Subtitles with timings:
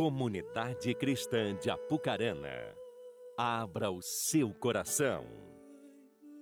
[0.00, 2.48] Comunidade Cristã de Apucarana,
[3.36, 5.26] abra o seu coração.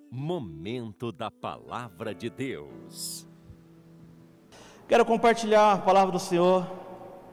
[0.08, 3.26] Momento da Palavra de Deus.
[4.86, 6.64] Quero compartilhar a palavra do Senhor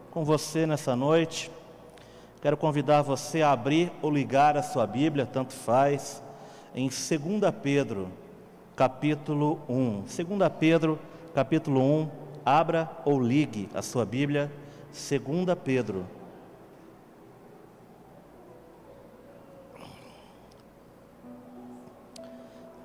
[0.10, 1.52] com você nessa noite.
[2.42, 6.24] Quero convidar você a abrir ou ligar a sua Bíblia, tanto faz,
[6.74, 7.00] em 2
[7.62, 8.12] Pedro,
[8.76, 10.02] capítulo 1.
[10.02, 10.18] 2
[10.60, 10.98] Pedro,
[11.36, 12.10] capítulo 1,
[12.44, 14.52] abra ou ligue a sua Bíblia,
[14.96, 16.08] 2 Pedro.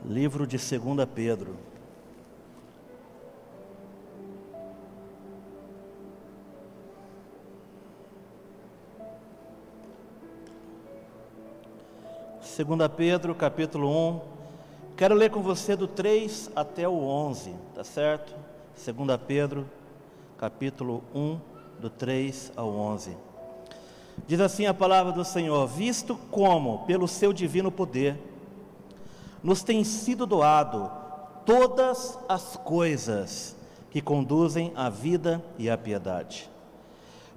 [0.05, 1.57] Livro de 2 Pedro.
[12.41, 14.21] Segunda Pedro, capítulo 1.
[14.97, 18.35] Quero ler com você do 3 até o 11, tá certo?
[18.75, 19.65] Segunda Pedro,
[20.37, 21.39] capítulo 1,
[21.81, 23.17] do 3 ao 11.
[24.27, 28.17] Diz assim a palavra do Senhor: Visto como, pelo seu divino poder,
[29.43, 30.91] nos tem sido doado
[31.45, 33.57] todas as coisas
[33.91, 36.49] que conduzem à vida e à piedade,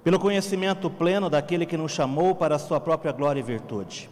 [0.04, 4.08] pelo conhecimento pleno daquele que nos chamou para a sua própria glória e virtude,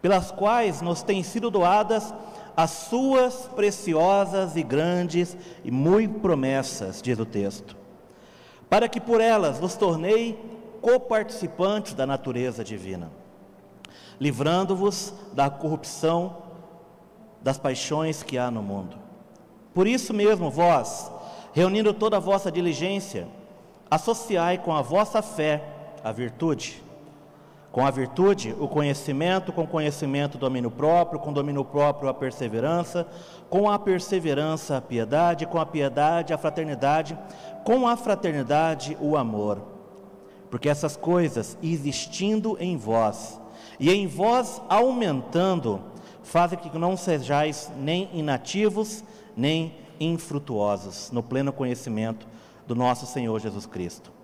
[0.00, 2.12] pelas quais nos têm sido doadas
[2.56, 7.76] as suas preciosas e grandes e muito promessas, diz o texto,
[8.68, 10.38] para que por elas nos tornei
[10.80, 13.10] coparticipantes da natureza divina,
[14.20, 16.36] livrando-vos da corrupção
[17.42, 18.96] das paixões que há no mundo.
[19.74, 21.10] Por isso mesmo, vós,
[21.52, 23.28] reunindo toda a vossa diligência,
[23.90, 25.62] associai com a vossa fé
[26.02, 26.82] a virtude,
[27.70, 33.06] com a virtude o conhecimento, com conhecimento domínio próprio, com domínio próprio a perseverança,
[33.50, 37.18] com a perseverança a piedade, com a piedade a fraternidade,
[37.64, 39.60] com a fraternidade o amor.
[40.50, 43.38] Porque essas coisas existindo em vós,
[43.78, 45.80] e em vós aumentando,
[46.22, 49.04] fazem que não sejais nem inativos,
[49.36, 52.26] nem infrutuosos no pleno conhecimento
[52.66, 54.17] do nosso Senhor Jesus Cristo.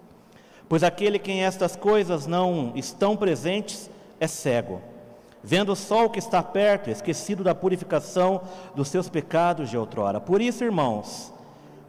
[0.69, 4.81] Pois aquele que em estas coisas não estão presentes é cego,
[5.43, 8.41] vendo só o que está perto, esquecido da purificação
[8.75, 10.21] dos seus pecados de outrora.
[10.21, 11.33] Por isso, irmãos,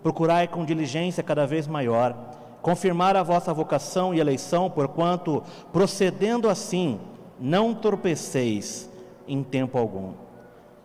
[0.04, 2.16] procurai com diligência cada vez maior
[2.62, 7.00] confirmar a vossa vocação e eleição, porquanto, procedendo assim,
[7.40, 8.90] não torpeceis
[9.28, 10.14] em tempo algum,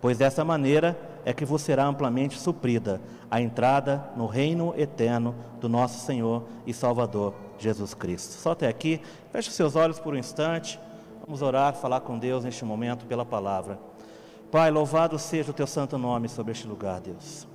[0.00, 5.68] pois dessa maneira é que vos será amplamente suprida a entrada no reino eterno do
[5.68, 8.32] nosso Senhor e Salvador Jesus Cristo.
[8.32, 9.00] Só até aqui,
[9.30, 10.80] feche seus olhos por um instante,
[11.24, 13.78] vamos orar, falar com Deus neste momento pela palavra.
[14.50, 17.46] Pai, louvado seja o teu santo nome sobre este lugar, Deus.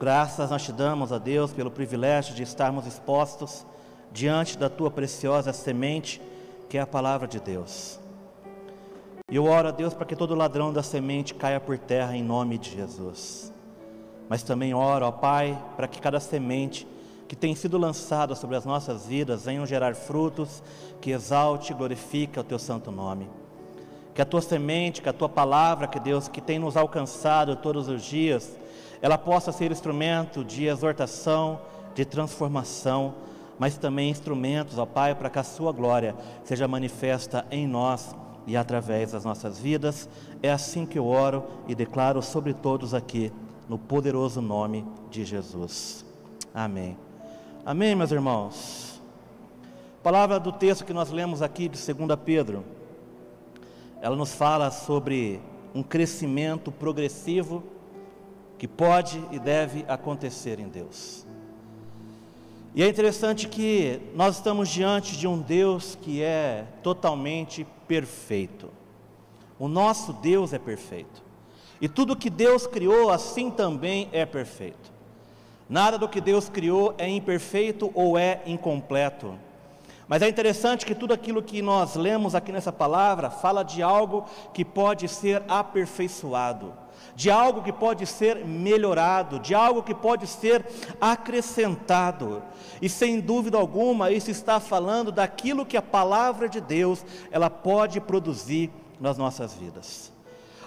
[0.00, 3.64] Graças nós te damos a Deus pelo privilégio de estarmos expostos
[4.12, 6.20] diante da tua preciosa semente,
[6.68, 8.00] que é a palavra de Deus.
[9.30, 12.22] E eu oro a Deus para que todo ladrão da semente caia por terra em
[12.22, 13.52] nome de Jesus.
[14.28, 16.86] Mas também oro, ó Pai, para que cada semente
[17.26, 20.62] que tem sido lançada sobre as nossas vidas venham gerar frutos
[21.00, 23.28] que exalte e glorifique o teu santo nome.
[24.14, 27.88] Que a tua semente, que a tua palavra, que Deus, que tem nos alcançado todos
[27.88, 28.56] os dias,
[29.02, 31.60] ela possa ser instrumento de exortação,
[31.94, 33.14] de transformação,
[33.58, 36.14] mas também instrumentos, ó Pai, para que a sua glória
[36.44, 38.14] seja manifesta em nós
[38.46, 40.08] e através das nossas vidas.
[40.42, 43.32] É assim que eu oro e declaro sobre todos aqui,
[43.68, 46.04] no poderoso nome de Jesus.
[46.54, 47.03] Amém.
[47.66, 49.00] Amém, meus irmãos.
[50.02, 52.62] palavra do texto que nós lemos aqui de 2 Pedro,
[54.02, 55.40] ela nos fala sobre
[55.74, 57.64] um crescimento progressivo
[58.58, 61.26] que pode e deve acontecer em Deus.
[62.74, 68.68] E é interessante que nós estamos diante de um Deus que é totalmente perfeito.
[69.58, 71.24] O nosso Deus é perfeito.
[71.80, 74.93] E tudo que Deus criou, assim também é perfeito.
[75.68, 79.38] Nada do que Deus criou é imperfeito ou é incompleto.
[80.06, 84.26] Mas é interessante que tudo aquilo que nós lemos aqui nessa palavra fala de algo
[84.52, 86.84] que pode ser aperfeiçoado
[87.14, 90.66] de algo que pode ser melhorado, de algo que pode ser
[91.00, 92.42] acrescentado.
[92.82, 98.00] E sem dúvida alguma, isso está falando daquilo que a palavra de Deus ela pode
[98.00, 98.70] produzir
[99.00, 100.13] nas nossas vidas.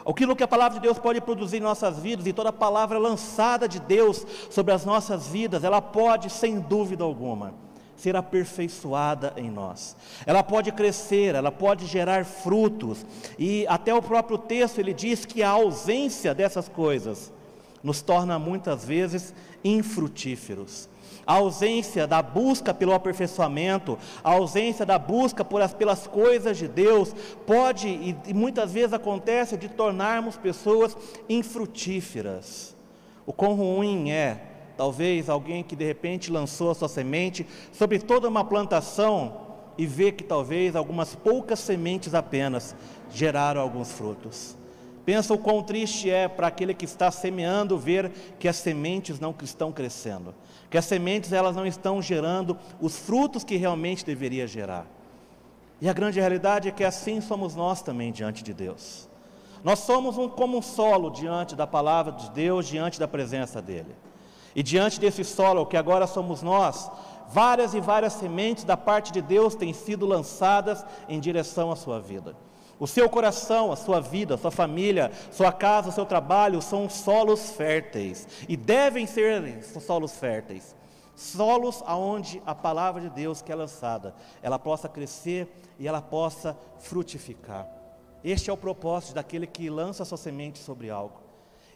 [0.08, 3.68] Aquilo que a palavra de Deus pode produzir em nossas vidas e toda palavra lançada
[3.68, 7.54] de Deus sobre as nossas vidas, ela pode, sem dúvida alguma,
[7.98, 9.98] ser aperfeiçoada em nós.
[10.26, 13.06] Ela pode crescer, ela pode gerar frutos.
[13.38, 17.34] E até o próprio texto ele diz que a ausência dessas coisas
[17.84, 20.88] nos torna muitas vezes infrutíferos.
[21.28, 27.14] A ausência da busca pelo aperfeiçoamento, a ausência da busca as, pelas coisas de Deus,
[27.46, 30.96] pode e, e muitas vezes acontece de tornarmos pessoas
[31.28, 32.74] infrutíferas.
[33.26, 34.40] O quão ruim é,
[34.78, 39.48] talvez, alguém que de repente lançou a sua semente sobre toda uma plantação
[39.78, 42.74] e vê que talvez algumas poucas sementes apenas
[43.12, 44.56] geraram alguns frutos.
[45.06, 49.36] Pensa o quão triste é para aquele que está semeando ver que as sementes não
[49.44, 50.34] estão crescendo
[50.70, 54.86] que as sementes elas não estão gerando os frutos que realmente deveria gerar.
[55.80, 59.08] E a grande realidade é que assim somos nós também diante de Deus.
[59.64, 63.96] Nós somos um, como um solo diante da palavra de Deus, diante da presença dEle.
[64.56, 66.90] E diante desse solo, que agora somos nós,
[67.30, 72.00] várias e várias sementes da parte de Deus têm sido lançadas em direção à sua
[72.00, 72.36] vida.
[72.80, 76.88] O seu coração, a sua vida, a sua família, sua casa, o seu trabalho são
[76.90, 80.76] solos férteis e devem ser solos férteis.
[81.16, 84.14] Solos aonde a palavra de Deus que é lançada,
[84.44, 85.48] ela possa crescer
[85.80, 87.68] e ela possa frutificar.
[88.24, 91.20] Este é o propósito daquele que lança sua semente sobre algo.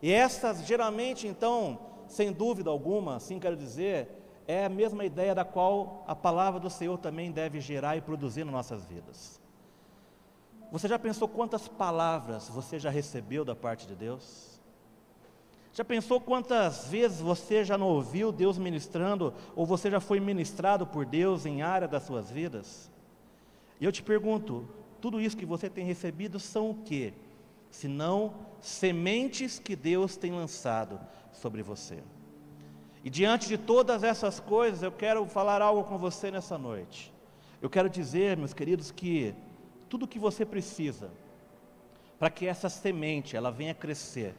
[0.01, 4.09] E essa, geralmente, então, sem dúvida alguma, assim quero dizer,
[4.47, 8.43] é a mesma ideia da qual a palavra do Senhor também deve gerar e produzir
[8.43, 9.41] nas nossas vidas.
[10.71, 14.61] Você já pensou quantas palavras você já recebeu da parte de Deus?
[15.73, 20.87] Já pensou quantas vezes você já não ouviu Deus ministrando, ou você já foi ministrado
[20.87, 22.89] por Deus em área das suas vidas?
[23.79, 24.67] E eu te pergunto,
[25.01, 27.13] tudo isso que você tem recebido são o que?
[27.69, 30.99] Senão sementes que Deus tem lançado
[31.33, 32.03] sobre você.
[33.03, 37.11] E diante de todas essas coisas, eu quero falar algo com você nessa noite.
[37.61, 39.33] Eu quero dizer, meus queridos, que
[39.91, 41.11] tudo o que você precisa
[42.17, 44.33] para que essa semente ela venha crescer.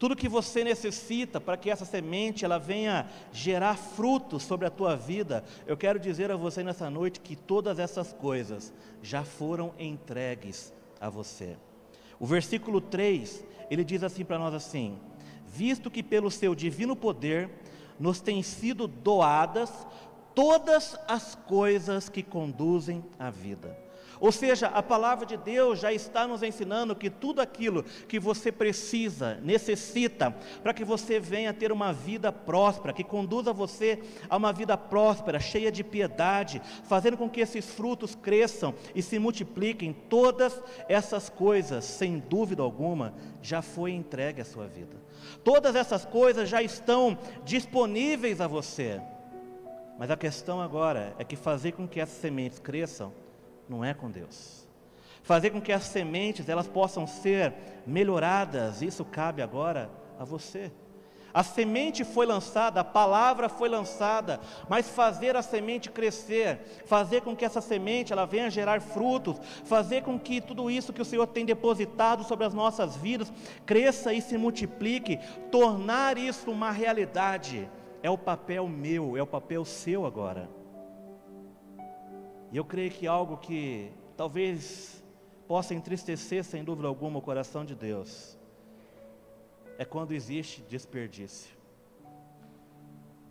[0.00, 4.96] Tudo que você necessita para que essa semente ela venha gerar frutos sobre a tua
[4.96, 10.72] vida, eu quero dizer a você nessa noite que todas essas coisas já foram entregues
[11.00, 11.56] a você.
[12.18, 14.98] O versículo 3, ele diz assim para nós assim:
[15.46, 17.48] visto que pelo seu divino poder
[17.96, 19.70] nos têm sido doadas
[20.34, 23.87] todas as coisas que conduzem à vida.
[24.20, 28.50] Ou seja, a palavra de Deus já está nos ensinando que tudo aquilo que você
[28.50, 34.52] precisa, necessita, para que você venha ter uma vida próspera, que conduza você a uma
[34.52, 40.60] vida próspera, cheia de piedade, fazendo com que esses frutos cresçam e se multipliquem, todas
[40.88, 44.96] essas coisas, sem dúvida alguma, já foi entregue à sua vida.
[45.44, 49.00] Todas essas coisas já estão disponíveis a você.
[49.98, 53.12] Mas a questão agora é que fazer com que essas sementes cresçam
[53.68, 54.66] não é com Deus.
[55.22, 57.52] Fazer com que as sementes elas possam ser
[57.86, 60.72] melhoradas, isso cabe agora a você.
[61.32, 67.36] A semente foi lançada, a palavra foi lançada, mas fazer a semente crescer, fazer com
[67.36, 71.26] que essa semente ela venha gerar frutos, fazer com que tudo isso que o Senhor
[71.26, 73.32] tem depositado sobre as nossas vidas
[73.66, 75.18] cresça e se multiplique,
[75.50, 77.68] tornar isso uma realidade,
[78.02, 80.57] é o papel meu, é o papel seu agora.
[82.50, 85.04] E eu creio que algo que talvez
[85.46, 88.38] possa entristecer, sem dúvida alguma, o coração de Deus,
[89.78, 91.56] é quando existe desperdício.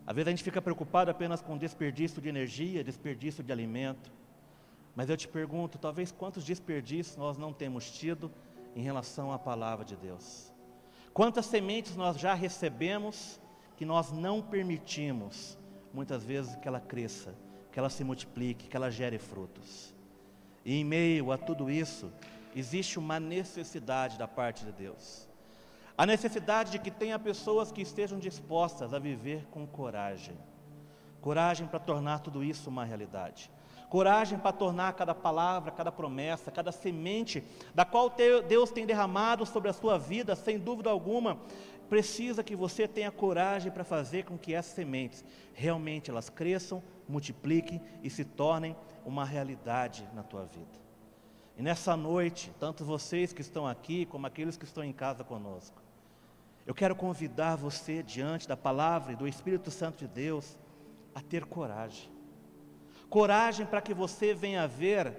[0.06, 4.10] Às vezes a gente fica preocupado apenas com desperdício de energia, desperdício de alimento.
[4.96, 8.32] Mas eu te pergunto, talvez quantos desperdícios nós não temos tido
[8.76, 10.54] em relação à palavra de Deus?
[11.14, 13.40] Quantas sementes nós já recebemos
[13.76, 15.58] que nós não permitimos,
[15.94, 17.36] muitas vezes, que ela cresça?
[17.78, 19.94] Que ela se multiplique, que ela gere frutos.
[20.66, 22.12] E em meio a tudo isso,
[22.56, 25.30] existe uma necessidade da parte de Deus.
[25.96, 30.36] A necessidade de que tenha pessoas que estejam dispostas a viver com coragem.
[31.22, 33.52] Coragem para tornar tudo isso uma realidade.
[33.90, 37.44] Coragem para tornar cada palavra, cada promessa, cada semente
[37.76, 38.12] da qual
[38.50, 41.38] Deus tem derramado sobre a sua vida, sem dúvida alguma,
[41.90, 47.82] precisa que você tenha coragem para fazer com que essas sementes realmente elas cresçam, multipliquem
[48.04, 48.76] e se tornem
[49.06, 50.88] uma realidade na tua vida.
[51.58, 55.82] E nessa noite, tanto vocês que estão aqui, como aqueles que estão em casa conosco,
[56.66, 60.58] eu quero convidar você diante da palavra e do Espírito Santo de Deus
[61.16, 62.12] a ter coragem.
[63.10, 65.16] Coragem para que você venha ver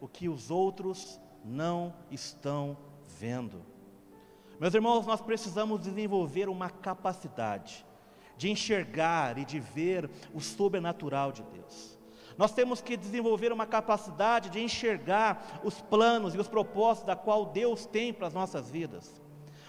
[0.00, 2.76] o que os outros não estão
[3.18, 3.71] vendo.
[4.62, 7.84] Meus irmãos, nós precisamos desenvolver uma capacidade
[8.36, 11.98] de enxergar e de ver o sobrenatural de Deus.
[12.38, 17.46] Nós temos que desenvolver uma capacidade de enxergar os planos e os propósitos da qual
[17.46, 19.20] Deus tem para as nossas vidas.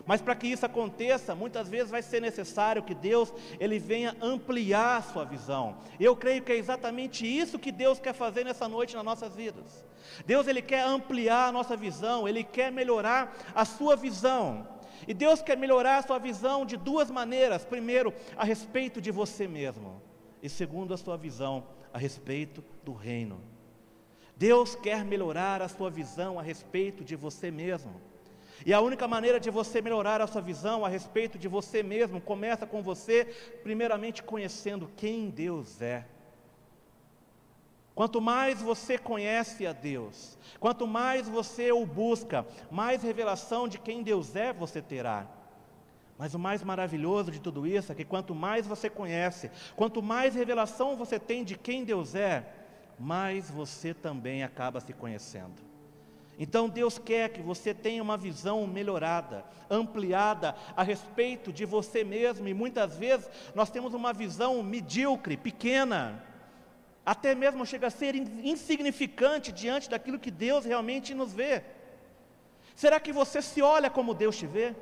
[0.05, 4.97] Mas para que isso aconteça, muitas vezes vai ser necessário que Deus ele venha ampliar
[4.97, 5.75] a sua visão.
[5.99, 9.87] Eu creio que é exatamente isso que Deus quer fazer nessa noite nas nossas vidas.
[10.23, 14.71] Deus ele quer ampliar a nossa visão, ele quer melhorar a sua visão.
[15.07, 19.47] E Deus quer melhorar a sua visão de duas maneiras: primeiro, a respeito de você
[19.47, 20.01] mesmo,
[20.41, 23.39] e segundo, a sua visão a respeito do reino.
[24.35, 28.01] Deus quer melhorar a sua visão a respeito de você mesmo.
[28.65, 32.21] E a única maneira de você melhorar a sua visão a respeito de você mesmo
[32.21, 33.25] começa com você,
[33.61, 36.05] primeiramente, conhecendo quem Deus é.
[37.95, 44.01] Quanto mais você conhece a Deus, quanto mais você o busca, mais revelação de quem
[44.01, 45.27] Deus é você terá.
[46.17, 50.33] Mas o mais maravilhoso de tudo isso é que quanto mais você conhece, quanto mais
[50.33, 52.47] revelação você tem de quem Deus é,
[52.99, 55.61] mais você também acaba se conhecendo.
[56.39, 62.47] Então Deus quer que você tenha uma visão melhorada, ampliada a respeito de você mesmo,
[62.47, 66.23] e muitas vezes nós temos uma visão medíocre, pequena,
[67.05, 71.63] até mesmo chega a ser insignificante diante daquilo que Deus realmente nos vê.
[72.75, 74.73] Será que você se olha como Deus te vê?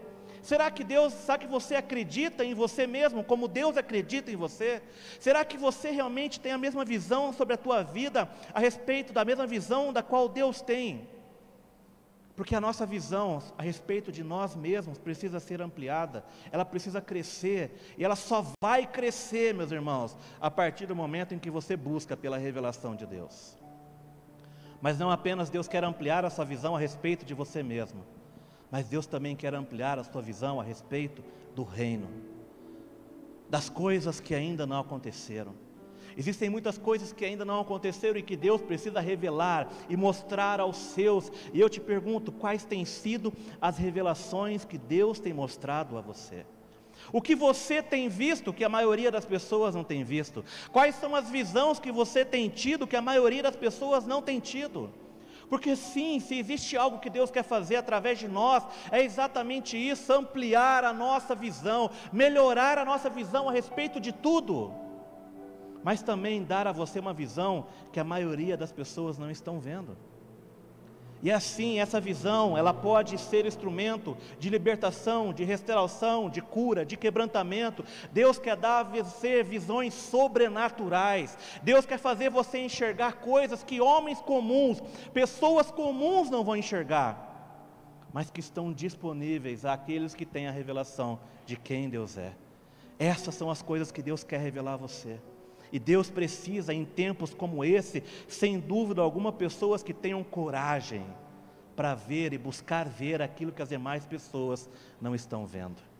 [0.41, 4.81] Será que Deus, será que você acredita em você mesmo como Deus acredita em você?
[5.19, 9.23] Será que você realmente tem a mesma visão sobre a tua vida a respeito da
[9.23, 11.07] mesma visão da qual Deus tem?
[12.35, 17.93] Porque a nossa visão a respeito de nós mesmos precisa ser ampliada, ela precisa crescer,
[17.97, 22.15] e ela só vai crescer, meus irmãos, a partir do momento em que você busca
[22.15, 23.57] pela revelação de Deus.
[24.81, 28.03] Mas não apenas Deus quer ampliar a sua visão a respeito de você mesmo,
[28.71, 31.23] mas Deus também quer ampliar a sua visão a respeito
[31.53, 32.07] do reino,
[33.49, 35.53] das coisas que ainda não aconteceram.
[36.17, 40.77] Existem muitas coisas que ainda não aconteceram e que Deus precisa revelar e mostrar aos
[40.77, 41.31] seus.
[41.53, 46.45] E eu te pergunto, quais têm sido as revelações que Deus tem mostrado a você?
[47.11, 50.43] O que você tem visto que a maioria das pessoas não tem visto?
[50.71, 54.39] Quais são as visões que você tem tido que a maioria das pessoas não tem
[54.39, 54.91] tido?
[55.49, 60.13] Porque sim, se existe algo que Deus quer fazer através de nós, é exatamente isso:
[60.13, 64.73] ampliar a nossa visão, melhorar a nossa visão a respeito de tudo
[65.83, 69.97] mas também dar a você uma visão que a maioria das pessoas não estão vendo.
[71.23, 76.97] E assim, essa visão, ela pode ser instrumento de libertação, de restauração, de cura, de
[76.97, 77.85] quebrantamento.
[78.11, 81.37] Deus quer dar a você visões sobrenaturais.
[81.61, 84.81] Deus quer fazer você enxergar coisas que homens comuns,
[85.13, 87.27] pessoas comuns não vão enxergar,
[88.11, 92.33] mas que estão disponíveis àqueles que têm a revelação de quem Deus é.
[92.97, 95.19] Essas são as coisas que Deus quer revelar a você.
[95.71, 101.05] E Deus precisa, em tempos como esse, sem dúvida alguma, pessoas que tenham coragem
[101.75, 104.69] para ver e buscar ver aquilo que as demais pessoas
[105.01, 105.90] não estão vendo.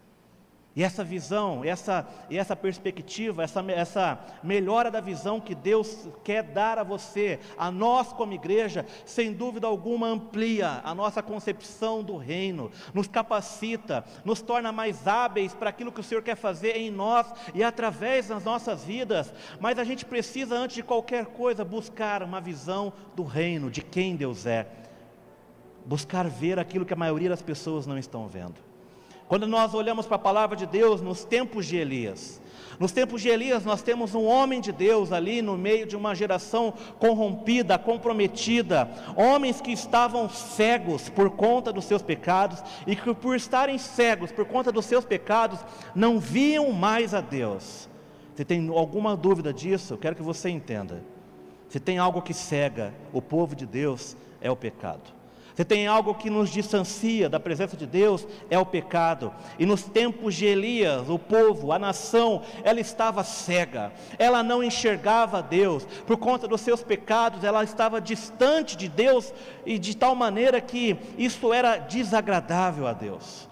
[0.74, 6.78] E essa visão, essa, essa perspectiva, essa, essa melhora da visão que Deus quer dar
[6.78, 12.72] a você, a nós como igreja, sem dúvida alguma amplia a nossa concepção do reino,
[12.94, 17.28] nos capacita, nos torna mais hábeis para aquilo que o Senhor quer fazer em nós
[17.54, 19.34] e através das nossas vidas.
[19.60, 24.16] Mas a gente precisa, antes de qualquer coisa, buscar uma visão do reino, de quem
[24.16, 24.66] Deus é,
[25.86, 28.71] buscar ver aquilo que a maioria das pessoas não estão vendo.
[29.32, 32.42] Quando nós olhamos para a palavra de Deus nos tempos de Elias,
[32.78, 36.14] nos tempos de Elias, nós temos um homem de Deus ali no meio de uma
[36.14, 43.34] geração corrompida, comprometida, homens que estavam cegos por conta dos seus pecados e que, por
[43.34, 45.62] estarem cegos por conta dos seus pecados,
[45.96, 47.88] não viam mais a Deus.
[48.36, 51.02] Se tem alguma dúvida disso, eu quero que você entenda.
[51.70, 55.21] Se tem algo que cega o povo de Deus, é o pecado.
[55.55, 59.34] Se tem algo que nos distancia da presença de Deus, é o pecado.
[59.60, 65.41] E nos tempos de Elias, o povo, a nação, ela estava cega, ela não enxergava
[65.41, 69.34] Deus, por conta dos seus pecados, ela estava distante de Deus,
[69.65, 73.50] e de tal maneira que isso era desagradável a Deus.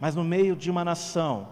[0.00, 1.46] Mas no meio de uma nação,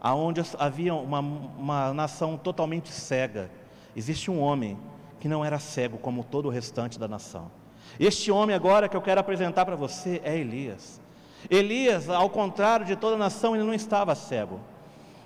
[0.00, 3.50] aonde havia uma, uma nação totalmente cega,
[3.94, 4.78] existe um homem
[5.18, 7.59] que não era cego como todo o restante da nação.
[7.98, 11.00] Este homem agora que eu quero apresentar para você é Elias.
[11.48, 14.60] Elias, ao contrário de toda a nação, ele não estava cego.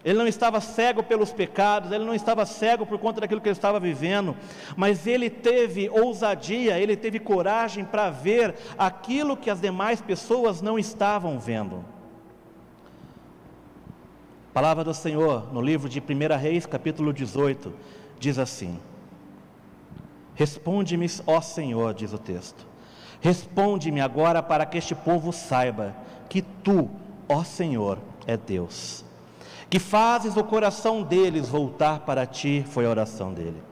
[0.05, 3.57] Ele não estava cego pelos pecados, ele não estava cego por conta daquilo que ele
[3.57, 4.37] estava vivendo,
[4.77, 10.79] mas ele teve ousadia, ele teve coragem para ver aquilo que as demais pessoas não
[10.79, 11.83] estavam vendo.
[14.51, 17.73] A palavra do Senhor, no livro de 1 Reis, capítulo 18,
[18.21, 18.79] diz assim:
[20.35, 22.67] Responde-me, ó Senhor, diz o texto.
[23.21, 25.95] Responde-me agora para que este povo saiba
[26.29, 26.91] que tu
[27.29, 29.05] ó Senhor, é Deus.
[29.69, 33.63] Que fazes o coração deles voltar para ti, foi a oração dele.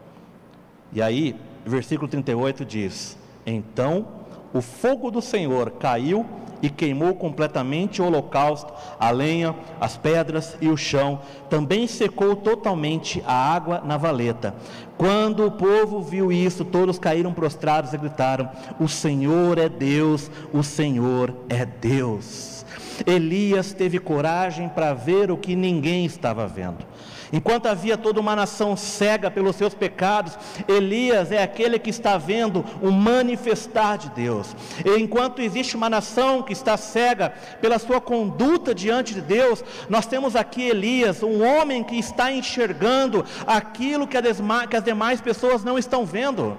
[0.92, 3.16] E aí, versículo 38 diz:
[3.46, 4.08] Então
[4.52, 6.26] o fogo do Senhor caiu
[6.62, 11.20] e queimou completamente o holocausto, a lenha, as pedras e o chão.
[11.50, 14.54] Também secou totalmente a água na valeta.
[14.96, 20.62] Quando o povo viu isso, todos caíram prostrados e gritaram: O Senhor é Deus, o
[20.62, 22.64] Senhor é Deus.
[23.04, 26.84] Elias teve coragem para ver o que ninguém estava vendo.
[27.32, 32.62] Enquanto havia toda uma nação cega pelos seus pecados, Elias é aquele que está vendo
[32.82, 34.54] o manifestar de Deus.
[34.84, 40.04] E enquanto existe uma nação que está cega pela sua conduta diante de Deus, nós
[40.04, 46.04] temos aqui Elias, um homem que está enxergando aquilo que as demais pessoas não estão
[46.04, 46.58] vendo.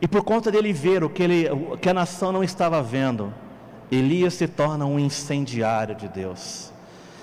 [0.00, 3.34] E por conta dele ver o que, ele, o que a nação não estava vendo,
[3.90, 6.72] Elias se torna um incendiário de Deus.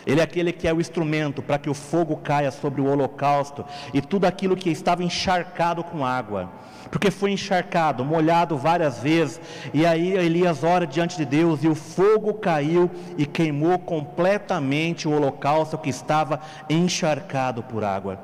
[0.05, 3.65] Ele é aquele que é o instrumento para que o fogo caia sobre o holocausto
[3.93, 6.49] e tudo aquilo que estava encharcado com água.
[6.91, 9.41] Porque foi encharcado, molhado várias vezes,
[9.73, 15.11] e aí Elias ora diante de Deus e o fogo caiu e queimou completamente o
[15.11, 18.19] holocausto que estava encharcado por água.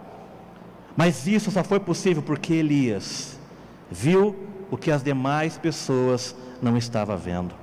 [0.96, 3.40] Mas isso só foi possível porque Elias
[3.90, 4.36] viu
[4.70, 7.56] o que as demais pessoas não estavam vendo.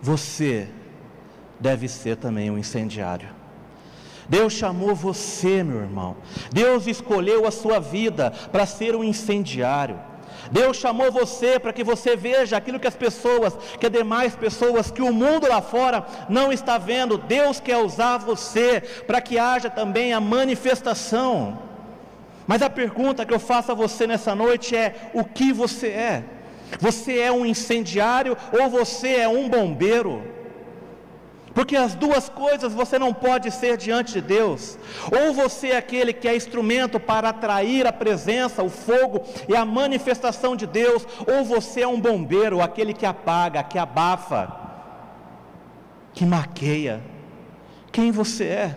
[0.00, 0.68] Você
[1.64, 3.30] deve ser também um incendiário.
[4.28, 6.14] Deus chamou você, meu irmão.
[6.52, 9.98] Deus escolheu a sua vida para ser um incendiário.
[10.50, 14.90] Deus chamou você para que você veja aquilo que as pessoas, que as demais pessoas,
[14.90, 17.16] que o mundo lá fora não está vendo.
[17.16, 21.58] Deus quer usar você para que haja também a manifestação.
[22.46, 26.24] Mas a pergunta que eu faço a você nessa noite é: o que você é?
[26.78, 30.33] Você é um incendiário ou você é um bombeiro?
[31.54, 34.76] Porque as duas coisas você não pode ser diante de Deus.
[35.16, 39.64] Ou você é aquele que é instrumento para atrair a presença, o fogo e a
[39.64, 44.52] manifestação de Deus, ou você é um bombeiro, aquele que apaga, que abafa,
[46.12, 47.00] que maqueia.
[47.92, 48.76] Quem você é?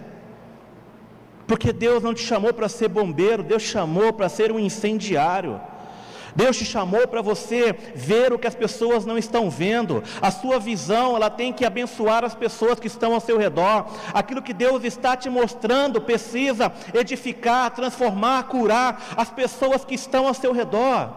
[1.47, 5.59] Porque Deus não te chamou para ser bombeiro, Deus chamou para ser um incendiário.
[6.37, 10.03] Deus te chamou para você ver o que as pessoas não estão vendo.
[10.21, 13.87] A sua visão, ela tem que abençoar as pessoas que estão ao seu redor.
[14.13, 20.33] Aquilo que Deus está te mostrando precisa edificar, transformar, curar as pessoas que estão ao
[20.35, 21.09] seu redor.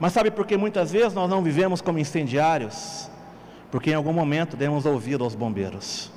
[0.00, 3.08] Mas sabe por que muitas vezes nós não vivemos como incendiários?
[3.70, 6.10] Porque em algum momento demos ouvido aos bombeiros.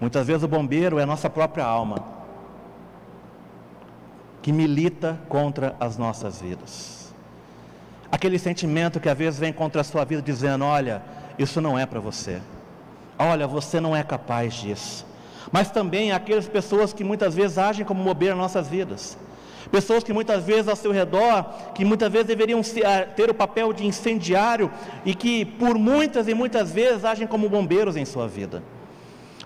[0.00, 2.17] Muitas vezes o bombeiro é a nossa própria alma
[4.48, 7.12] que milita contra as nossas vidas.
[8.10, 11.02] Aquele sentimento que às vezes vem contra a sua vida dizendo: olha,
[11.38, 12.40] isso não é para você.
[13.18, 15.04] Olha, você não é capaz disso.
[15.52, 19.18] Mas também aquelas pessoas que muitas vezes agem como mover nossas vidas.
[19.70, 23.74] Pessoas que muitas vezes ao seu redor, que muitas vezes deveriam ah, ter o papel
[23.74, 24.72] de incendiário
[25.04, 28.62] e que por muitas e muitas vezes agem como bombeiros em sua vida.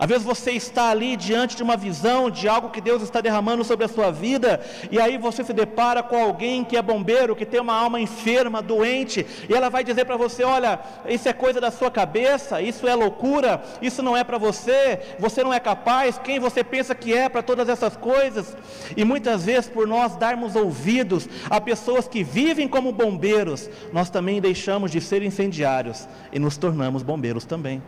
[0.03, 3.63] Às vezes você está ali diante de uma visão de algo que Deus está derramando
[3.63, 4.61] sobre a sua vida,
[4.91, 8.61] e aí você se depara com alguém que é bombeiro, que tem uma alma enferma,
[8.61, 12.89] doente, e ela vai dizer para você: Olha, isso é coisa da sua cabeça, isso
[12.89, 17.15] é loucura, isso não é para você, você não é capaz, quem você pensa que
[17.15, 18.57] é para todas essas coisas?
[18.97, 24.41] E muitas vezes, por nós darmos ouvidos a pessoas que vivem como bombeiros, nós também
[24.41, 27.81] deixamos de ser incendiários e nos tornamos bombeiros também.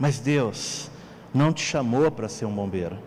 [0.00, 0.89] Mas Deus,
[1.32, 2.98] não te chamou para ser um bombeiro.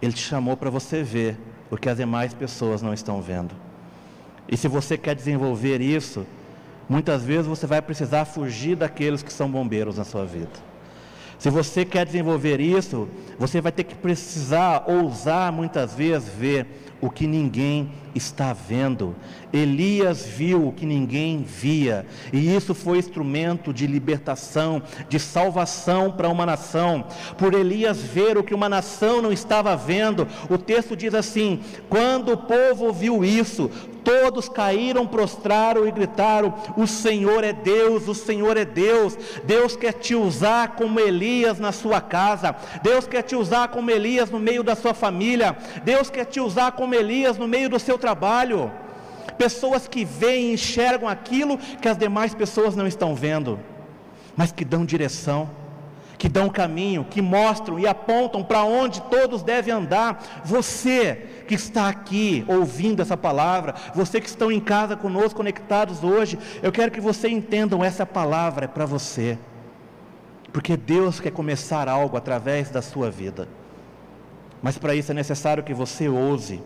[0.00, 1.38] Ele te chamou para você ver
[1.70, 3.54] o que as demais pessoas não estão vendo.
[4.48, 6.26] E se você quer desenvolver isso,
[6.88, 10.50] muitas vezes você vai precisar fugir daqueles que são bombeiros na sua vida.
[11.38, 16.66] Se você quer desenvolver isso, você vai ter que precisar ousar muitas vezes ver
[17.00, 19.16] o que ninguém está vendo.
[19.52, 26.28] Elias viu o que ninguém via, e isso foi instrumento de libertação, de salvação para
[26.28, 27.04] uma nação.
[27.36, 32.32] Por Elias ver o que uma nação não estava vendo, o texto diz assim: quando
[32.32, 33.70] o povo viu isso,
[34.02, 39.16] todos caíram, prostraram e gritaram: O Senhor é Deus, o Senhor é Deus.
[39.44, 44.30] Deus quer te usar como Elias na sua casa, Deus quer te usar como Elias
[44.30, 47.98] no meio da sua família, Deus quer te usar como Elias no meio do seu
[47.98, 48.70] trabalho.
[49.38, 53.58] Pessoas que veem e enxergam aquilo que as demais pessoas não estão vendo,
[54.36, 55.50] mas que dão direção
[56.22, 60.42] que dão caminho, que mostram e apontam para onde todos devem andar.
[60.44, 61.16] Você
[61.48, 66.70] que está aqui ouvindo essa palavra, você que estão em casa conosco conectados hoje, eu
[66.70, 69.36] quero que você entendam essa palavra é para você.
[70.52, 73.48] Porque Deus quer começar algo através da sua vida.
[74.62, 76.62] Mas para isso é necessário que você ouse,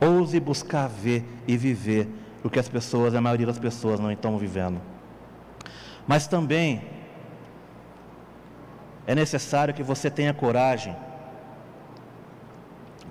[0.00, 2.08] ouse buscar ver e viver
[2.42, 4.80] o que as pessoas, a maioria das pessoas não estão vivendo.
[6.06, 6.82] Mas também
[9.06, 10.94] é necessário que você tenha coragem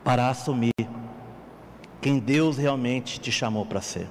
[0.03, 0.71] para assumir
[1.99, 4.07] quem Deus realmente te chamou para ser.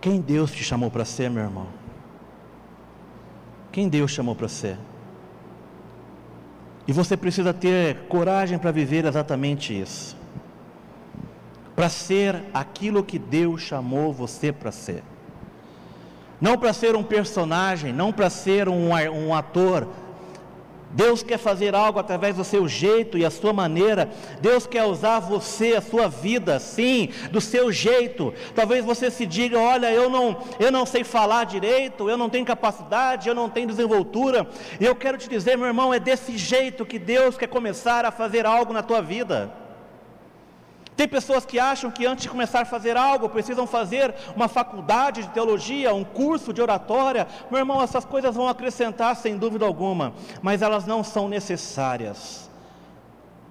[0.00, 1.66] Quem Deus te chamou para ser, meu irmão?
[3.72, 4.78] Quem Deus chamou para ser?
[6.86, 10.19] E você precisa ter coragem para viver exatamente isso.
[11.80, 15.02] Para ser aquilo que Deus chamou você para ser.
[16.38, 19.88] Não para ser um personagem, não para ser um, um ator,
[20.90, 24.10] Deus quer fazer algo através do seu jeito e a sua maneira.
[24.42, 28.34] Deus quer usar você, a sua vida, sim, do seu jeito.
[28.54, 32.44] Talvez você se diga: "Olha, eu não, eu não sei falar direito, eu não tenho
[32.44, 34.46] capacidade, eu não tenho desenvoltura".
[34.78, 38.10] E eu quero te dizer, meu irmão, é desse jeito que Deus quer começar a
[38.10, 39.59] fazer algo na tua vida.
[40.96, 45.22] Tem pessoas que acham que antes de começar a fazer algo, precisam fazer uma faculdade
[45.22, 47.26] de teologia, um curso de oratória.
[47.50, 52.50] Meu irmão, essas coisas vão acrescentar sem dúvida alguma, mas elas não são necessárias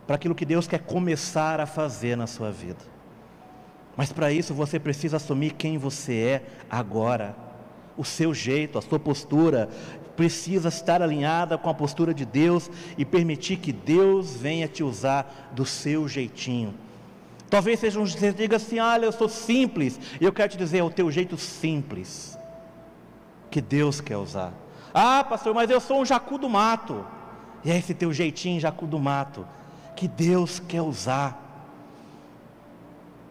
[0.05, 2.83] para aquilo que Deus quer começar a fazer na sua vida.
[3.95, 7.35] Mas para isso você precisa assumir quem você é agora.
[7.97, 9.69] O seu jeito, a sua postura
[10.15, 15.49] precisa estar alinhada com a postura de Deus e permitir que Deus venha te usar
[15.51, 16.73] do seu jeitinho
[17.49, 19.99] Talvez seja um, você diga assim: olha, eu sou simples.
[20.19, 22.37] E eu quero te dizer, é o teu jeito simples
[23.49, 24.53] que Deus quer usar.
[24.93, 27.05] Ah, pastor, mas eu sou um jacu do mato.
[27.63, 29.45] E é esse teu jeitinho, jacu do mato,
[29.95, 31.45] que Deus quer usar.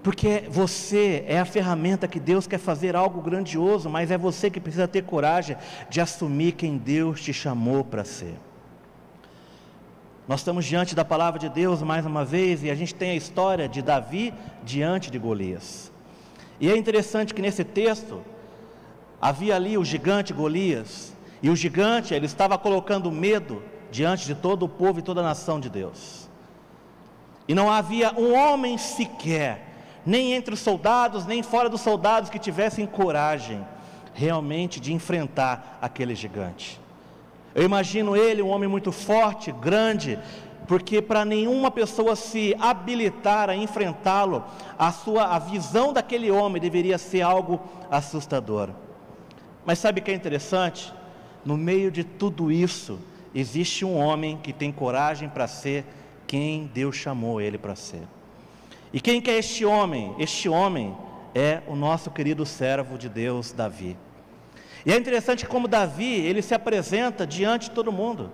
[0.02, 4.60] Porque você é a ferramenta que Deus quer fazer algo grandioso, mas é você que
[4.60, 5.56] precisa ter coragem
[5.90, 8.34] de assumir quem Deus te chamou para ser.
[10.28, 13.14] Nós estamos diante da palavra de Deus mais uma vez e a gente tem a
[13.14, 15.90] história de Davi diante de Golias.
[16.60, 18.20] E é interessante que nesse texto
[19.18, 24.64] havia ali o gigante Golias, e o gigante ele estava colocando medo diante de todo
[24.64, 26.28] o povo e toda a nação de Deus.
[27.48, 29.66] E não havia um homem sequer,
[30.04, 33.66] nem entre os soldados, nem fora dos soldados, que tivessem coragem
[34.12, 36.78] realmente de enfrentar aquele gigante.
[37.58, 40.16] Eu imagino ele um homem muito forte, grande,
[40.68, 44.44] porque para nenhuma pessoa se habilitar a enfrentá-lo,
[44.78, 48.70] a sua a visão daquele homem deveria ser algo assustador.
[49.66, 50.94] Mas sabe o que é interessante?
[51.44, 53.00] No meio de tudo isso,
[53.34, 55.84] existe um homem que tem coragem para ser
[56.28, 58.02] quem Deus chamou ele para ser.
[58.92, 60.14] E quem que é este homem?
[60.16, 60.96] Este homem
[61.34, 63.96] é o nosso querido servo de Deus, Davi.
[64.84, 68.30] E é interessante como Davi, ele se apresenta diante de todo mundo.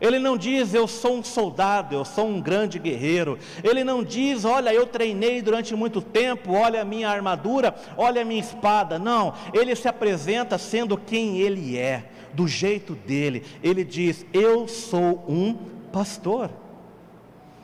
[0.00, 3.38] Ele não diz, eu sou um soldado, eu sou um grande guerreiro.
[3.62, 8.24] Ele não diz, olha, eu treinei durante muito tempo, olha a minha armadura, olha a
[8.24, 8.98] minha espada.
[8.98, 13.44] Não, ele se apresenta sendo quem ele é, do jeito dele.
[13.62, 15.56] Ele diz, eu sou um
[15.92, 16.50] pastor.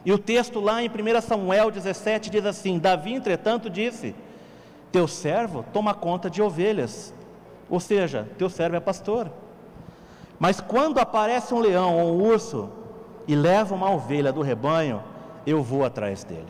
[0.05, 4.15] E o texto lá em 1 Samuel 17 diz assim: Davi, entretanto, disse:
[4.91, 7.13] Teu servo toma conta de ovelhas
[7.71, 9.31] ou seja, teu servo é pastor.
[10.39, 12.69] Mas quando aparece um leão ou um urso
[13.29, 15.03] e leva uma ovelha do rebanho,
[15.47, 16.49] eu vou atrás dele.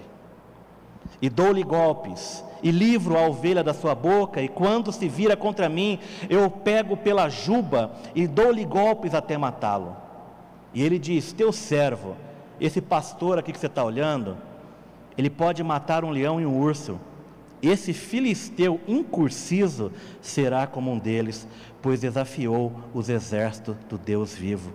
[1.21, 5.69] E dou-lhe golpes, e livro a ovelha da sua boca, e quando se vira contra
[5.69, 9.97] mim, eu pego pela juba e dou-lhe golpes até matá-lo.
[10.73, 12.17] E ele diz: Teu servo,
[12.61, 14.37] esse pastor aqui que você está olhando,
[15.19, 16.99] ele pode matar um leão e um urso,
[17.63, 21.47] esse filisteu incursizo será como um deles,
[21.83, 24.73] pois desafiou os exércitos do Deus vivo.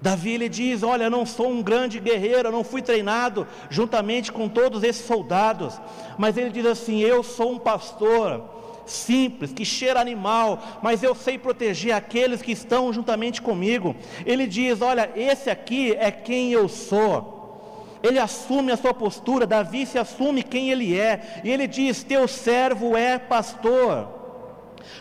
[0.00, 4.82] Davi ele diz: Olha, não sou um grande guerreiro, não fui treinado juntamente com todos
[4.82, 5.80] esses soldados,
[6.18, 8.44] mas ele diz assim: Eu sou um pastor
[8.84, 13.94] simples, que cheira animal, mas eu sei proteger aqueles que estão juntamente comigo.
[14.26, 17.31] Ele diz: Olha, esse aqui é quem eu sou
[18.02, 22.26] ele assume a sua postura, Davi se assume quem ele é, e ele diz: Teu
[22.26, 24.21] servo é pastor.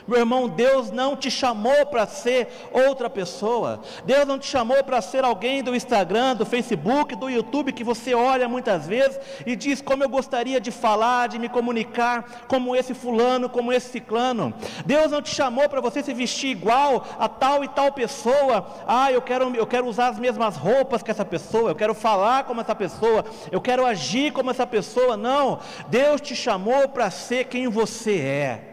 [0.07, 3.81] Meu irmão, Deus não te chamou para ser outra pessoa.
[4.05, 8.13] Deus não te chamou para ser alguém do Instagram, do Facebook, do YouTube que você
[8.13, 12.93] olha muitas vezes e diz como eu gostaria de falar, de me comunicar como esse
[12.93, 14.53] fulano, como esse ciclano.
[14.85, 18.65] Deus não te chamou para você se vestir igual a tal e tal pessoa.
[18.87, 22.43] Ah, eu quero eu quero usar as mesmas roupas que essa pessoa, eu quero falar
[22.45, 25.17] como essa pessoa, eu quero agir como essa pessoa.
[25.17, 25.59] Não.
[25.87, 28.70] Deus te chamou para ser quem você é.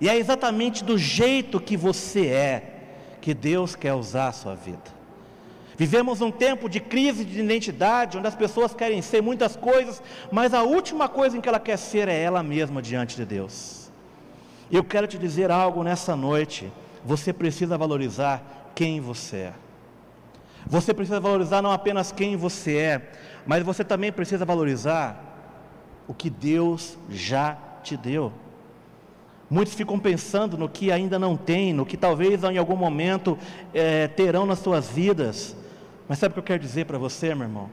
[0.00, 2.70] E é exatamente do jeito que você é
[3.20, 4.94] que Deus quer usar a sua vida.
[5.76, 10.54] Vivemos um tempo de crise de identidade, onde as pessoas querem ser muitas coisas, mas
[10.54, 13.90] a última coisa em que ela quer ser é ela mesma diante de Deus.
[14.70, 16.72] E eu quero te dizer algo nessa noite:
[17.04, 19.52] você precisa valorizar quem você é.
[20.66, 23.12] Você precisa valorizar não apenas quem você é,
[23.46, 25.20] mas você também precisa valorizar
[26.06, 28.32] o que Deus já te deu.
[29.50, 33.38] Muitos ficam pensando no que ainda não têm, no que talvez em algum momento
[33.72, 35.54] é, terão nas suas vidas.
[36.08, 37.70] Mas sabe o que eu quero dizer para você, meu irmão?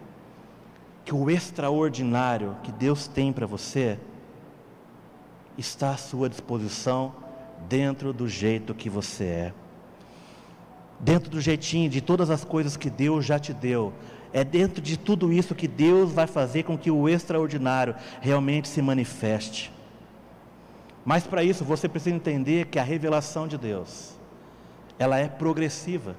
[1.05, 3.97] Que o extraordinário que Deus tem para você
[5.57, 7.13] está à sua disposição
[7.67, 9.53] dentro do jeito que você é.
[10.99, 13.93] Dentro do jeitinho de todas as coisas que Deus já te deu,
[14.33, 18.81] é dentro de tudo isso que Deus vai fazer com que o extraordinário realmente se
[18.81, 19.71] manifeste.
[21.03, 24.15] Mas para isso você precisa entender que a revelação de Deus,
[24.99, 26.15] ela é progressiva.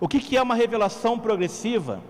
[0.00, 2.00] O que, que é uma revelação progressiva?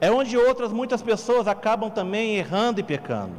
[0.00, 3.34] É onde outras muitas pessoas acabam também errando e pecando.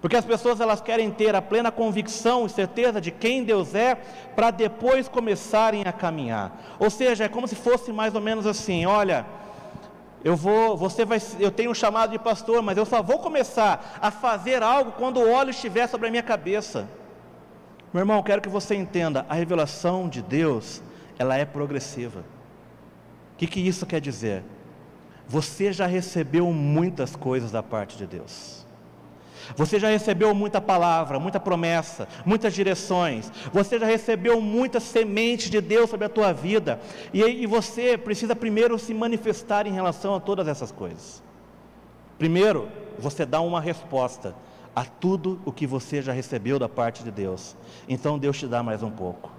[0.00, 3.94] Porque as pessoas elas querem ter a plena convicção e certeza de quem Deus é
[4.34, 6.60] para depois começarem a caminhar.
[6.80, 9.24] Ou seja, é como se fosse mais ou menos assim, olha,
[10.24, 13.98] eu vou, você vai, eu tenho um chamado de pastor, mas eu só vou começar
[14.00, 16.88] a fazer algo quando o óleo estiver sobre a minha cabeça.
[17.92, 20.82] Meu irmão, eu quero que você entenda, a revelação de Deus,
[21.18, 22.20] ela é progressiva.
[23.34, 24.44] O que, que isso quer dizer?
[25.26, 28.61] Você já recebeu muitas coisas da parte de Deus.
[29.56, 33.30] Você já recebeu muita palavra, muita promessa, muitas direções.
[33.52, 36.80] Você já recebeu muitas sementes de Deus sobre a tua vida.
[37.12, 41.22] E, e você precisa primeiro se manifestar em relação a todas essas coisas.
[42.18, 44.34] Primeiro, você dá uma resposta
[44.74, 47.56] a tudo o que você já recebeu da parte de Deus.
[47.88, 49.30] Então Deus te dá mais um pouco.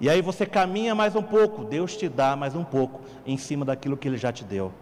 [0.00, 3.64] E aí você caminha mais um pouco, Deus te dá mais um pouco em cima
[3.64, 4.72] daquilo que Ele já te deu.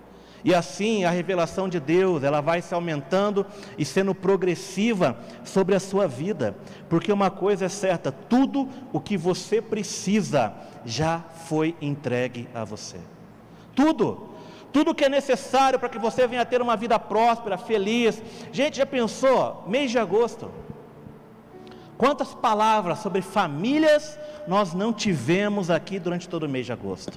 [0.44, 3.46] E assim a revelação de Deus, ela vai se aumentando
[3.78, 6.57] e sendo progressiva sobre a sua vida,
[6.88, 10.52] porque uma coisa é certa, tudo o que você precisa
[10.85, 12.98] já foi entregue a você.
[13.74, 14.31] Tudo,
[14.72, 18.20] tudo que é necessário para que você venha ter uma vida próspera, feliz.
[18.50, 19.64] Gente, já pensou?
[19.66, 20.50] Mês de agosto.
[21.96, 27.16] Quantas palavras sobre famílias nós não tivemos aqui durante todo o mês de agosto?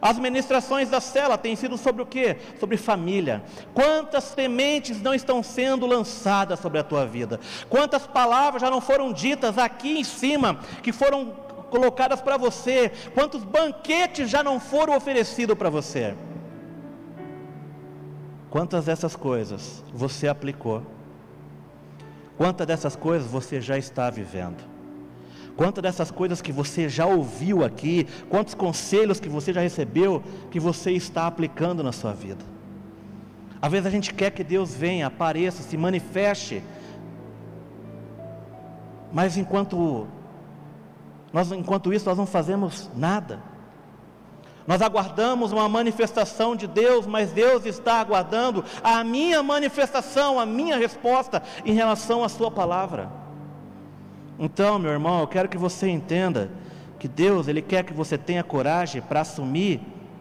[0.00, 2.36] As ministrações da cela têm sido sobre o que?
[2.60, 3.42] Sobre família.
[3.72, 7.40] Quantas sementes não estão sendo lançadas sobre a tua vida?
[7.68, 11.32] Quantas palavras já não foram ditas aqui em cima, que foram
[11.70, 12.90] colocadas para você?
[13.14, 16.14] Quantos banquetes já não foram oferecidos para você?
[18.50, 20.82] Quantas dessas coisas você aplicou?
[22.36, 24.75] Quantas dessas coisas você já está vivendo?
[25.56, 30.60] Quantas dessas coisas que você já ouviu aqui, quantos conselhos que você já recebeu, que
[30.60, 32.44] você está aplicando na sua vida?
[33.60, 36.62] Às vezes a gente quer que Deus venha, apareça, se manifeste,
[39.10, 40.06] mas enquanto
[41.32, 43.42] nós, enquanto isso, nós não fazemos nada.
[44.66, 50.76] Nós aguardamos uma manifestação de Deus, mas Deus está aguardando a minha manifestação, a minha
[50.76, 53.25] resposta em relação à Sua palavra.
[54.38, 56.50] Então, meu irmão, eu quero que você entenda
[56.98, 59.80] que Deus, Ele quer que você tenha coragem para assumir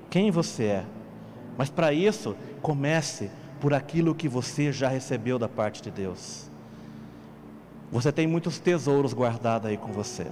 [0.09, 0.85] quem você é.
[1.57, 6.49] Mas para isso, comece por aquilo que você já recebeu da parte de Deus.
[7.91, 10.27] Você tem muitos tesouros guardados aí com você.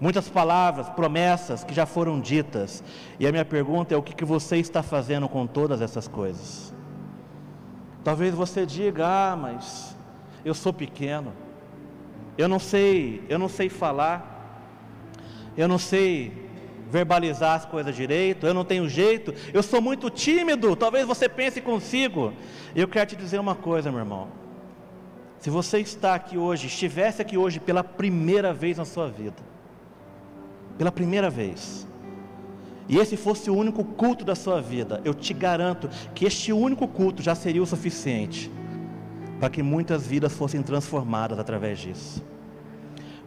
[0.00, 2.82] Muitas palavras, promessas que já foram ditas.
[3.18, 6.74] E a minha pergunta é: o que, que você está fazendo com todas essas coisas?
[8.02, 9.96] Talvez você diga: ah, mas
[10.44, 11.32] eu sou pequeno.
[12.36, 14.32] Eu não sei, eu não sei falar.
[15.56, 16.32] Eu não sei
[16.90, 20.76] verbalizar as coisas direito, eu não tenho jeito, eu sou muito tímido.
[20.76, 22.32] Talvez você pense consigo.
[22.74, 24.28] Eu quero te dizer uma coisa, meu irmão.
[25.38, 29.42] Se você está aqui hoje, estivesse aqui hoje pela primeira vez na sua vida,
[30.78, 31.86] pela primeira vez,
[32.88, 36.86] e esse fosse o único culto da sua vida, eu te garanto que este único
[36.88, 38.50] culto já seria o suficiente
[39.38, 42.24] para que muitas vidas fossem transformadas através disso.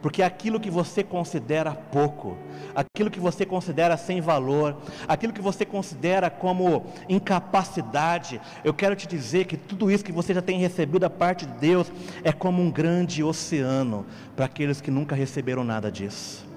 [0.02, 2.38] Porque aquilo que você considera pouco,
[2.76, 9.08] aquilo que você considera sem valor, aquilo que você considera como incapacidade, eu quero te
[9.08, 11.91] dizer que tudo isso que você já tem recebido da parte de Deus
[12.24, 16.48] é como um grande oceano para aqueles que nunca receberam nada disso.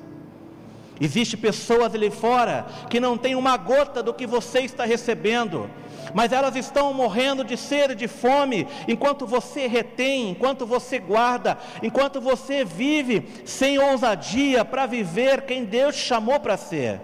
[1.01, 5.71] Existem pessoas ali fora que não têm uma gota do que você está recebendo,
[6.15, 12.21] mas elas estão morrendo de sede, de fome, enquanto você retém, enquanto você guarda, enquanto
[12.21, 17.01] você vive sem ousadia para viver quem Deus chamou para ser.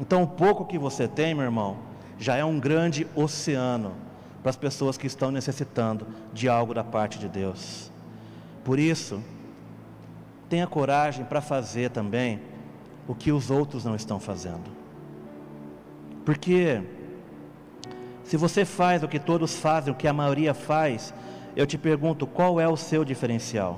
[0.00, 1.78] Então, o pouco que você tem, meu irmão,
[2.18, 3.92] já é um grande oceano
[4.42, 7.90] para as pessoas que estão necessitando de algo da parte de Deus.
[8.64, 9.22] Por isso,
[10.48, 12.40] tenha coragem para fazer também
[13.06, 14.70] o que os outros não estão fazendo.
[16.24, 16.82] Porque
[18.30, 21.12] se você faz o que todos fazem, o que a maioria faz,
[21.56, 23.76] eu te pergunto, qual é o seu diferencial?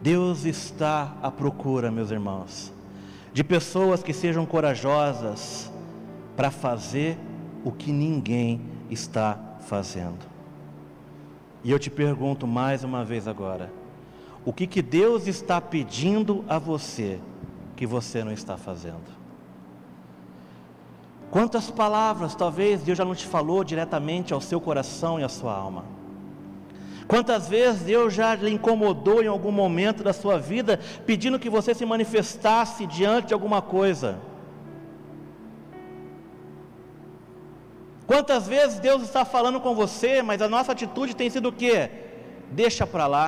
[0.00, 2.72] Deus está à procura, meus irmãos,
[3.32, 5.72] de pessoas que sejam corajosas
[6.36, 7.18] para fazer
[7.64, 10.24] o que ninguém está fazendo.
[11.64, 13.72] E eu te pergunto mais uma vez agora:
[14.44, 17.18] o que, que Deus está pedindo a você
[17.74, 19.23] que você não está fazendo?
[21.34, 25.52] Quantas palavras talvez Deus já não te falou diretamente ao seu coração e à sua
[25.52, 25.84] alma?
[27.08, 31.74] Quantas vezes Deus já lhe incomodou em algum momento da sua vida, pedindo que você
[31.74, 34.20] se manifestasse diante de alguma coisa?
[38.06, 41.90] Quantas vezes Deus está falando com você, mas a nossa atitude tem sido o quê?
[42.52, 43.26] Deixa para lá.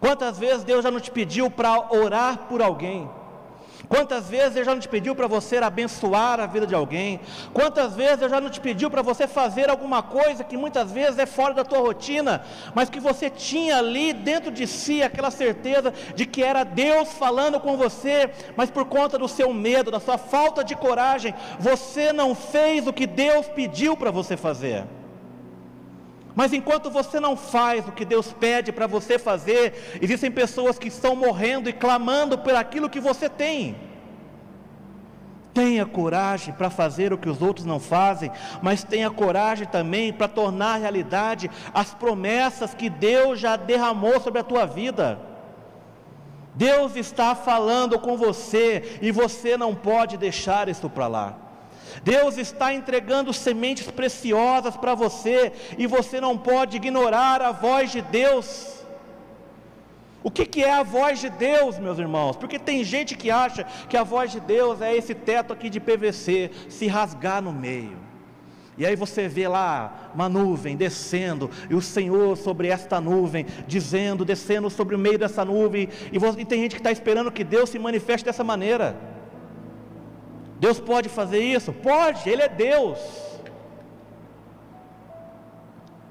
[0.00, 3.17] Quantas vezes Deus já não te pediu para orar por alguém?
[3.88, 7.20] Quantas vezes Ele já não te pediu para você abençoar a vida de alguém?
[7.54, 11.18] Quantas vezes Ele já não te pediu para você fazer alguma coisa que muitas vezes
[11.18, 12.42] é fora da tua rotina,
[12.74, 17.58] mas que você tinha ali dentro de si aquela certeza de que era Deus falando
[17.58, 22.34] com você, mas por conta do seu medo, da sua falta de coragem, você não
[22.34, 24.84] fez o que Deus pediu para você fazer.
[26.38, 30.86] Mas enquanto você não faz o que Deus pede para você fazer, existem pessoas que
[30.86, 33.74] estão morrendo e clamando por aquilo que você tem.
[35.52, 38.30] Tenha coragem para fazer o que os outros não fazem,
[38.62, 44.44] mas tenha coragem também para tornar realidade as promessas que Deus já derramou sobre a
[44.44, 45.18] tua vida.
[46.54, 51.47] Deus está falando com você e você não pode deixar isso para lá.
[52.02, 58.02] Deus está entregando sementes preciosas para você e você não pode ignorar a voz de
[58.02, 58.78] Deus.
[60.22, 62.36] O que, que, é a voz de Deus, meus irmãos?
[62.36, 65.78] Porque tem gente que acha que a voz de Deus é esse teto aqui de
[65.80, 67.96] PVC se rasgar no meio.
[68.76, 74.24] E aí você vê lá uma nuvem descendo, e o Senhor sobre esta nuvem, dizendo,
[74.24, 77.42] descendo sobre o meio dessa nuvem, e, você, e tem gente que está esperando que
[77.42, 78.96] Deus se manifeste dessa maneira.
[80.58, 81.72] Deus pode fazer isso?
[81.72, 82.98] Pode, Ele é Deus.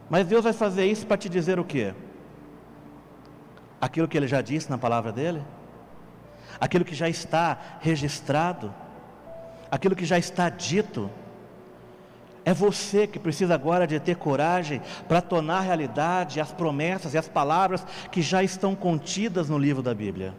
[0.10, 1.94] Mas Deus vai fazer isso para te dizer o quê?
[3.80, 5.44] Aquilo que Ele já disse na palavra dele?
[6.60, 8.74] Aquilo que já está registrado?
[9.70, 11.10] Aquilo que já está dito?
[12.46, 17.28] É você que precisa agora de ter coragem para tornar realidade as promessas e as
[17.28, 20.34] palavras que já estão contidas no livro da Bíblia.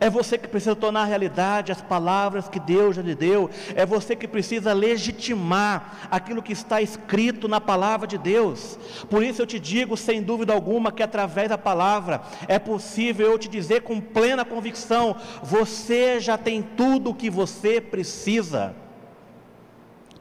[0.00, 3.50] É você que precisa tornar realidade as palavras que Deus já lhe deu.
[3.74, 8.78] É você que precisa legitimar aquilo que está escrito na palavra de Deus.
[9.10, 13.38] Por isso eu te digo, sem dúvida alguma, que através da palavra é possível eu
[13.38, 18.74] te dizer com plena convicção: você já tem tudo o que você precisa.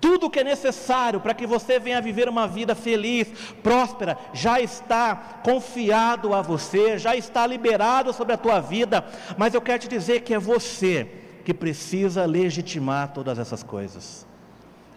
[0.01, 3.27] Tudo o que é necessário para que você venha viver uma vida feliz,
[3.62, 9.05] próspera, já está confiado a você, já está liberado sobre a tua vida,
[9.38, 11.07] mas eu quero te dizer que é você
[11.43, 14.25] que precisa legitimar todas essas coisas,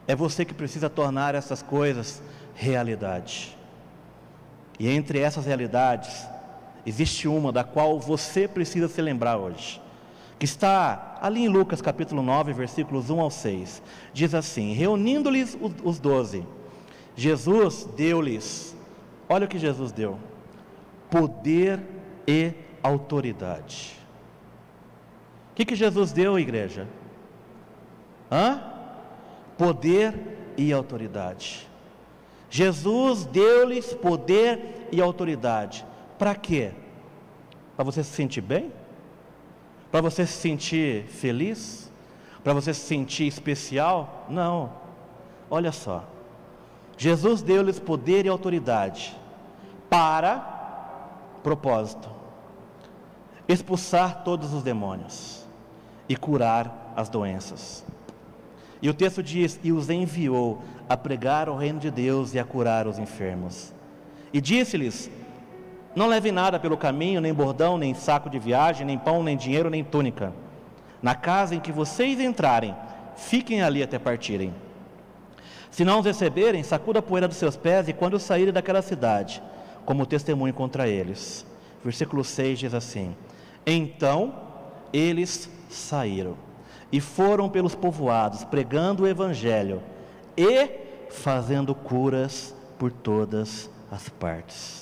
[0.07, 2.23] é você que precisa tornar essas coisas
[2.55, 3.57] realidade,
[4.79, 6.27] e entre essas realidades,
[6.87, 9.81] existe uma da qual você precisa se lembrar hoje
[10.43, 13.81] que está ali em Lucas capítulo 9, versículos 1 ao 6.
[14.13, 16.45] Diz assim: Reunindo-lhes os doze,
[17.15, 18.77] Jesus deu-lhes,
[19.29, 20.19] olha o que Jesus deu:
[21.09, 21.81] poder
[22.27, 23.97] e autoridade.
[25.53, 26.89] O que, que Jesus deu, igreja?
[28.29, 28.61] Hã?
[29.57, 30.15] Poder
[30.57, 31.69] e autoridade.
[32.51, 35.87] Jesus deu-lhes poder e autoridade.
[36.19, 36.73] Para quê?
[37.77, 38.73] Para você se sentir bem?
[39.93, 41.93] Para você se sentir feliz?
[42.43, 44.25] Para você se sentir especial?
[44.29, 44.73] Não.
[45.51, 46.05] Olha só.
[46.97, 49.15] Jesus deu-lhes poder e autoridade
[49.91, 50.39] para
[51.43, 52.09] propósito:
[53.47, 55.47] expulsar todos os demônios
[56.09, 57.85] e curar as doenças.
[58.81, 62.45] E o texto diz: E os enviou a pregar o reino de Deus e a
[62.45, 63.75] curar os enfermos.
[64.33, 65.11] E disse-lhes:
[65.95, 69.69] Não leve nada pelo caminho, nem bordão, nem saco de viagem, nem pão, nem dinheiro,
[69.69, 70.33] nem túnica.
[71.03, 72.75] Na casa em que vocês entrarem,
[73.17, 74.55] fiquem ali até partirem.
[75.71, 79.43] Se não os receberem, sacuda a poeira dos seus pés e quando saírem daquela cidade,
[79.85, 81.47] como testemunho contra eles.
[81.85, 83.17] Versículo 6 diz assim:
[83.67, 84.35] Então
[84.93, 86.37] eles saíram
[86.91, 89.83] e foram pelos povoados, pregando o evangelho
[90.37, 90.69] e
[91.11, 94.82] fazendo curas por todas as partes.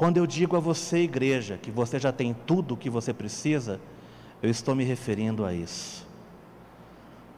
[0.00, 3.78] Quando eu digo a você, igreja, que você já tem tudo o que você precisa,
[4.42, 6.06] eu estou me referindo a isso.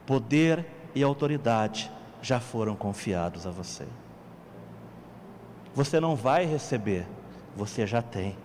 [0.07, 1.91] Poder e autoridade
[2.23, 3.85] já foram confiados a você.
[5.75, 7.05] Você não vai receber,
[7.57, 8.37] você já tem.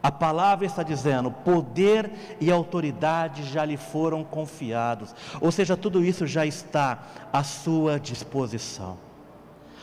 [0.00, 6.24] A palavra está dizendo: poder e autoridade já lhe foram confiados, ou seja, tudo isso
[6.24, 8.96] já está à sua disposição.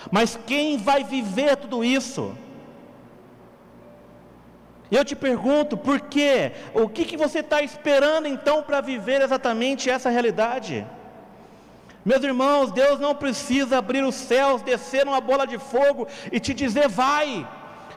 [0.09, 2.33] Mas quem vai viver tudo isso?
[4.97, 6.51] Eu te pergunto, por quê?
[6.71, 10.85] O que, que você está esperando então para viver exatamente essa realidade?
[12.05, 16.53] Meus irmãos, Deus não precisa abrir os céus, descer uma bola de fogo e te
[16.53, 17.47] dizer vai,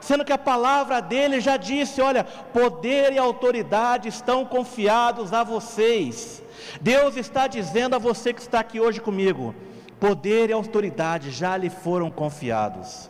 [0.01, 6.41] sendo que a palavra dele já disse: olha, poder e autoridade estão confiados a vocês.
[6.81, 9.53] Deus está dizendo a você que está aqui hoje comigo:
[9.99, 13.07] poder e autoridade já lhe foram confiados.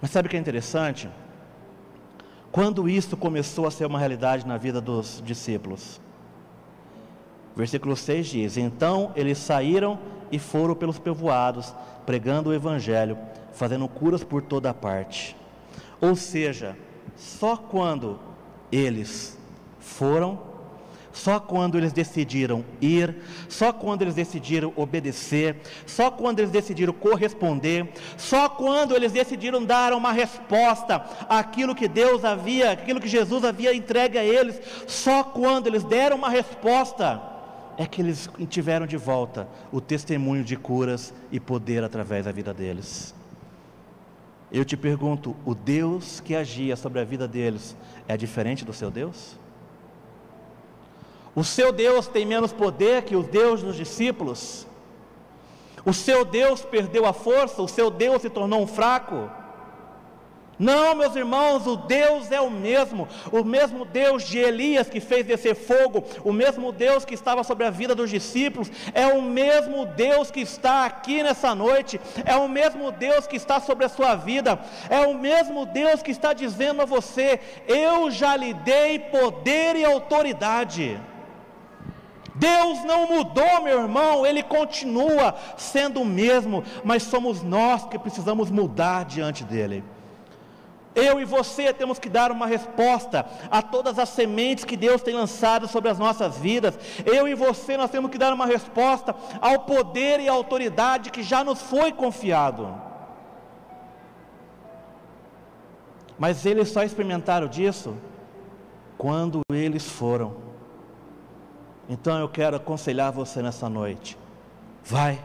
[0.00, 1.08] Mas sabe o que é interessante?
[2.52, 5.98] Quando isso começou a ser uma realidade na vida dos discípulos?
[7.56, 9.98] Versículo 6 diz: Então eles saíram
[10.30, 11.74] e foram pelos povoados,
[12.04, 13.16] pregando o evangelho,
[13.54, 15.34] fazendo curas por toda parte.
[15.98, 16.76] Ou seja,
[17.16, 18.18] só quando
[18.70, 19.38] eles
[19.80, 20.51] foram
[21.12, 23.14] só quando eles decidiram ir,
[23.48, 25.56] só quando eles decidiram obedecer,
[25.86, 32.24] só quando eles decidiram corresponder, só quando eles decidiram dar uma resposta àquilo que Deus
[32.24, 37.22] havia, aquilo que Jesus havia entregue a eles, só quando eles deram uma resposta,
[37.76, 42.52] é que eles tiveram de volta o testemunho de curas e poder através da vida
[42.52, 43.14] deles.
[44.50, 47.74] Eu te pergunto: o Deus que agia sobre a vida deles
[48.06, 49.36] é diferente do seu Deus?
[51.34, 54.66] O seu Deus tem menos poder que o Deus dos discípulos?
[55.84, 57.62] O seu Deus perdeu a força?
[57.62, 59.30] O seu Deus se tornou um fraco?
[60.58, 65.26] Não, meus irmãos, o Deus é o mesmo, o mesmo Deus de Elias que fez
[65.26, 69.86] descer fogo, o mesmo Deus que estava sobre a vida dos discípulos, é o mesmo
[69.86, 74.14] Deus que está aqui nessa noite, é o mesmo Deus que está sobre a sua
[74.14, 79.74] vida, é o mesmo Deus que está dizendo a você: Eu já lhe dei poder
[79.74, 81.00] e autoridade.
[82.42, 88.50] Deus não mudou, meu irmão, Ele continua sendo o mesmo, mas somos nós que precisamos
[88.50, 89.84] mudar diante dEle.
[90.92, 95.14] Eu e você temos que dar uma resposta a todas as sementes que Deus tem
[95.14, 96.76] lançado sobre as nossas vidas.
[97.06, 101.22] Eu e você nós temos que dar uma resposta ao poder e à autoridade que
[101.22, 102.74] já nos foi confiado.
[106.18, 107.96] Mas eles só experimentaram disso
[108.98, 110.51] quando eles foram.
[111.92, 114.18] Então eu quero aconselhar você nessa noite.
[114.82, 115.22] Vai.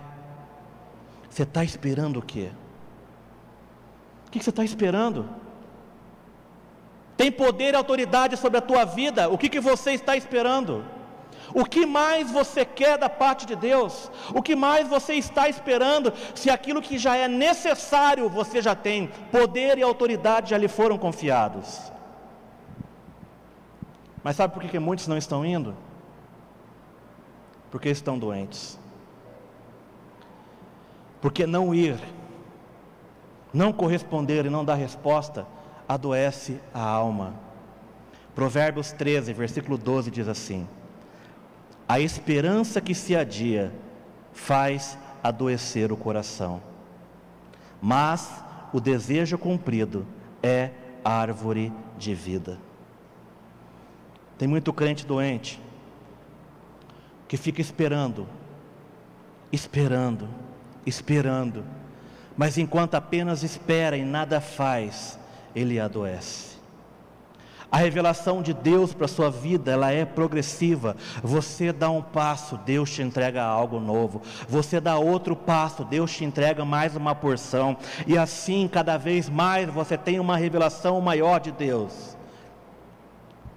[1.30, 2.50] Você está esperando o quê?
[4.28, 5.28] O que você está esperando?
[7.18, 10.86] tem poder e autoridade sobre a tua vida, o que, que você está esperando?
[11.54, 14.12] O que mais você quer da parte de Deus?
[14.36, 16.14] O que mais você está esperando?
[16.36, 20.98] Se aquilo que já é necessário você já tem, poder e autoridade já lhe foram
[20.98, 21.92] confiados.
[24.24, 25.76] Mas sabe por que, que muitos não estão indo?
[27.72, 28.80] Porque estão doentes.
[31.22, 32.00] Porque não ir,
[33.54, 35.48] não corresponder e não dar resposta,
[35.88, 37.34] adoece a alma.
[38.36, 40.68] Provérbios 13, versículo 12 diz assim:
[41.88, 43.74] A esperança que se adia
[44.32, 46.62] faz adoecer o coração,
[47.82, 50.06] mas o desejo cumprido
[50.44, 50.72] é
[51.04, 52.60] árvore de vida.
[54.38, 55.60] Tem muito crente doente
[57.28, 58.28] que fica esperando,
[59.52, 60.30] esperando,
[60.86, 61.64] esperando,
[62.36, 65.20] mas enquanto apenas espera e nada faz,
[65.56, 66.58] ele adoece.
[67.70, 70.96] A revelação de Deus para a sua vida, ela é progressiva.
[71.22, 74.22] Você dá um passo, Deus te entrega algo novo.
[74.48, 77.76] Você dá outro passo, Deus te entrega mais uma porção.
[78.06, 82.16] E assim, cada vez mais, você tem uma revelação maior de Deus.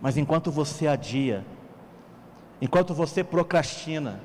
[0.00, 1.44] Mas enquanto você adia,
[2.60, 4.20] enquanto você procrastina,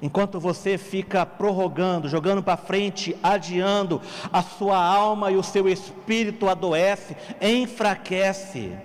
[0.00, 4.00] enquanto você fica prorrogando, jogando para frente, adiando,
[4.32, 8.76] a sua alma e o seu espírito adoece, enfraquece.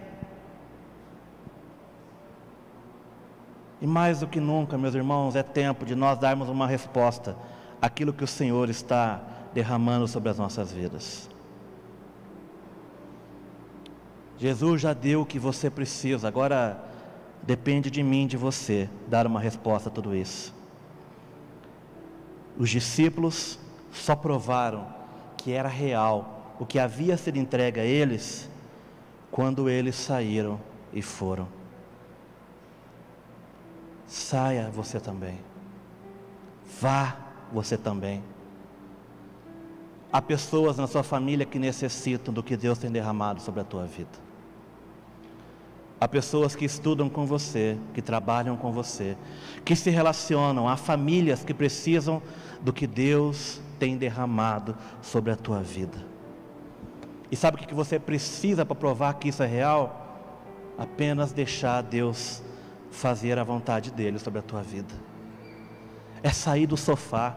[3.81, 7.35] E mais do que nunca, meus irmãos, é tempo de nós darmos uma resposta
[7.81, 9.21] àquilo que o Senhor está
[9.53, 11.29] derramando sobre as nossas vidas.
[14.37, 16.86] Jesus já deu o que você precisa, agora
[17.47, 20.53] depende de mim, de você, dar uma resposta a tudo isso.
[22.57, 23.57] Os discípulos
[23.89, 24.85] só provaram
[25.37, 28.49] que era real o que havia sido entregue a eles
[29.31, 30.59] quando eles saíram
[30.91, 31.47] e foram.
[34.05, 35.39] Saia você também.
[36.81, 37.15] Vá
[37.53, 38.21] você também.
[40.11, 43.85] Há pessoas na sua família que necessitam do que Deus tem derramado sobre a tua
[43.85, 44.26] vida.
[45.99, 49.17] Há pessoas que estudam com você, que trabalham com você,
[49.65, 52.21] que se relacionam, há famílias que precisam
[52.61, 55.97] do que Deus tem derramado sobre a tua vida.
[57.31, 60.05] E sabe o que você precisa para provar que isso é real?
[60.77, 62.43] Apenas deixar Deus
[62.91, 64.93] fazer a vontade dele sobre a tua vida.
[66.21, 67.35] É sair do sofá,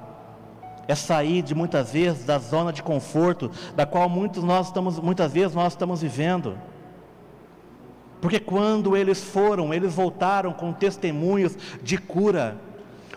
[0.86, 5.32] é sair de muitas vezes da zona de conforto da qual muitos nós estamos, muitas
[5.32, 6.58] vezes nós estamos vivendo.
[8.20, 12.58] Porque quando eles foram, eles voltaram com testemunhos de cura.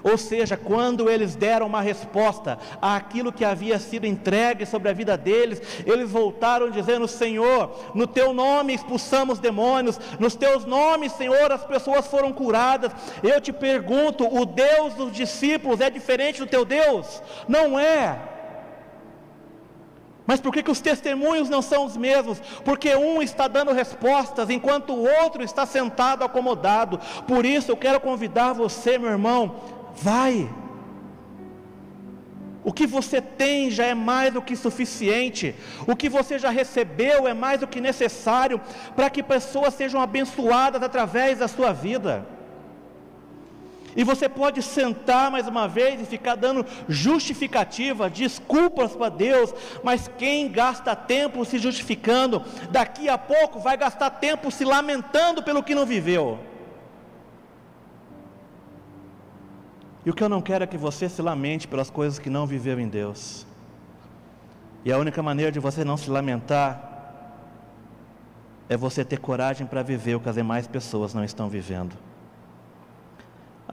[0.03, 5.17] Ou seja, quando eles deram uma resposta àquilo que havia sido entregue sobre a vida
[5.17, 11.63] deles, eles voltaram dizendo: Senhor, no teu nome expulsamos demônios, nos teus nomes, Senhor, as
[11.63, 12.91] pessoas foram curadas.
[13.23, 17.21] Eu te pergunto: o Deus dos discípulos é diferente do teu Deus?
[17.47, 18.32] Não é.
[20.25, 22.39] Mas por que, que os testemunhos não são os mesmos?
[22.63, 26.99] Porque um está dando respostas, enquanto o outro está sentado acomodado.
[27.27, 29.55] Por isso eu quero convidar você, meu irmão,
[29.95, 30.49] vai.
[32.63, 35.53] O que você tem já é mais do que suficiente.
[35.85, 38.61] O que você já recebeu é mais do que necessário
[38.95, 42.25] para que pessoas sejam abençoadas através da sua vida.
[43.95, 50.09] E você pode sentar mais uma vez e ficar dando justificativa, desculpas para Deus, mas
[50.17, 55.75] quem gasta tempo se justificando, daqui a pouco vai gastar tempo se lamentando pelo que
[55.75, 56.39] não viveu.
[60.05, 62.45] E o que eu não quero é que você se lamente pelas coisas que não
[62.45, 63.45] viveu em Deus.
[64.83, 66.91] E a única maneira de você não se lamentar
[68.67, 71.95] é você ter coragem para viver o que as demais pessoas não estão vivendo.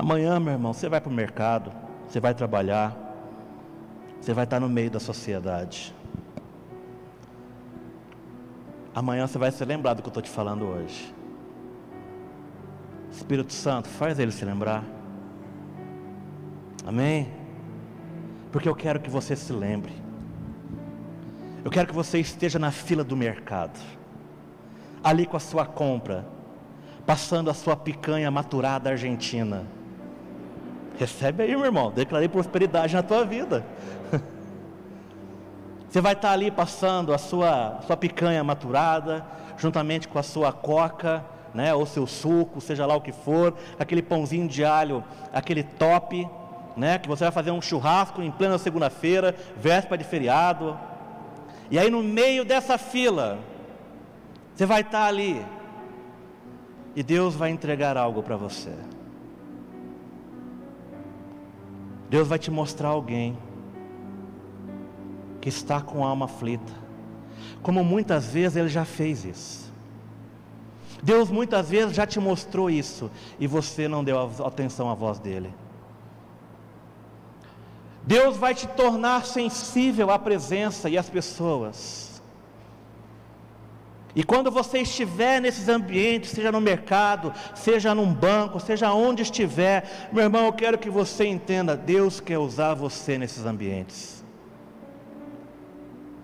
[0.01, 1.70] Amanhã, meu irmão, você vai para o mercado,
[2.09, 2.96] você vai trabalhar,
[4.18, 5.94] você vai estar no meio da sociedade.
[8.94, 11.14] Amanhã você vai se lembrar do que eu estou te falando hoje.
[13.12, 14.82] Espírito Santo, faz ele se lembrar.
[16.86, 17.30] Amém?
[18.51, 19.92] Porque eu quero que você se lembre.
[21.62, 23.78] Eu quero que você esteja na fila do mercado,
[25.05, 26.26] ali com a sua compra,
[27.05, 29.78] passando a sua picanha maturada argentina
[31.01, 31.90] Recebe aí, meu irmão.
[31.90, 33.64] Declarei prosperidade na tua vida.
[35.88, 39.24] Você vai estar ali passando a sua, a sua picanha maturada,
[39.57, 41.24] juntamente com a sua coca,
[41.55, 46.28] né, ou seu suco, seja lá o que for, aquele pãozinho de alho, aquele top,
[46.76, 50.78] né, que você vai fazer um churrasco em plena segunda-feira, véspera de feriado.
[51.70, 53.38] E aí no meio dessa fila,
[54.55, 55.42] você vai estar ali,
[56.94, 58.74] e Deus vai entregar algo para você.
[62.11, 63.38] Deus vai te mostrar alguém
[65.40, 66.72] que está com a alma aflita,
[67.62, 69.72] como muitas vezes Ele já fez isso.
[71.00, 75.54] Deus muitas vezes já te mostrou isso e você não deu atenção à voz dele.
[78.02, 82.09] Deus vai te tornar sensível à presença e às pessoas.
[84.14, 90.08] E quando você estiver nesses ambientes, seja no mercado, seja num banco, seja onde estiver,
[90.12, 94.24] meu irmão, eu quero que você entenda: Deus quer usar você nesses ambientes.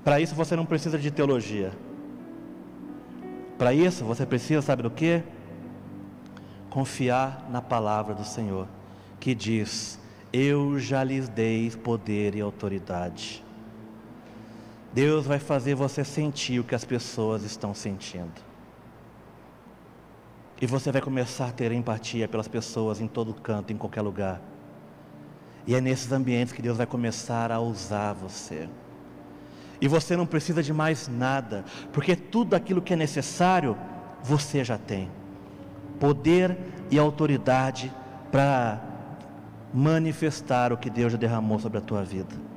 [0.02, 1.72] Para isso você não precisa de teologia.
[3.56, 5.22] Para isso você precisa, sabe do que?
[6.68, 8.66] Confiar na palavra do Senhor,
[9.20, 9.98] que diz:
[10.32, 13.45] Eu já lhes dei poder e autoridade.
[14.96, 18.32] Deus vai fazer você sentir o que as pessoas estão sentindo.
[20.58, 24.40] E você vai começar a ter empatia pelas pessoas em todo canto, em qualquer lugar.
[25.66, 28.70] E é nesses ambientes que Deus vai começar a usar você.
[29.82, 33.76] E você não precisa de mais nada, porque tudo aquilo que é necessário,
[34.22, 35.10] você já tem.
[36.00, 36.56] Poder
[36.90, 37.92] e autoridade
[38.32, 38.82] para
[39.74, 42.55] manifestar o que Deus já derramou sobre a tua vida.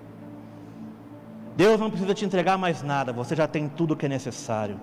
[1.59, 4.79] Deus não precisa te entregar mais nada, você já tem tudo o que é necessário.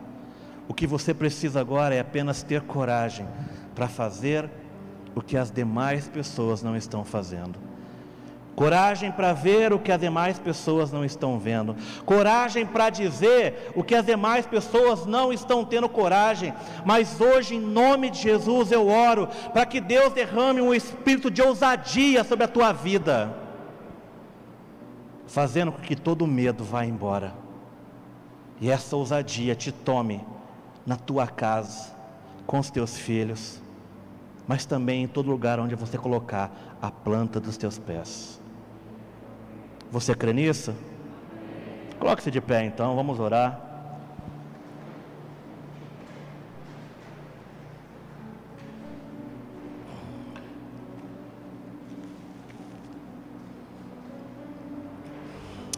[0.69, 3.27] O que você precisa agora é apenas ter coragem
[3.75, 4.47] para fazer
[5.15, 7.59] o que as demais pessoas não estão fazendo.
[8.55, 11.75] Coragem para ver o que as demais pessoas não estão vendo.
[12.05, 16.53] Coragem para dizer o que as demais pessoas não estão tendo coragem.
[16.85, 21.41] Mas hoje, em nome de Jesus, eu oro para que Deus derrame um espírito de
[21.41, 23.46] ousadia sobre a tua vida,
[25.27, 27.35] fazendo com que todo medo vá embora.
[28.61, 30.25] E essa ousadia te tome
[30.87, 31.95] na tua casa,
[32.47, 33.61] com os teus filhos,
[34.47, 36.51] mas também em todo lugar onde você colocar
[36.81, 38.41] a planta dos teus pés.
[39.91, 40.75] Você crê nisso?
[41.99, 43.66] Coloque-se de pé então, vamos orar.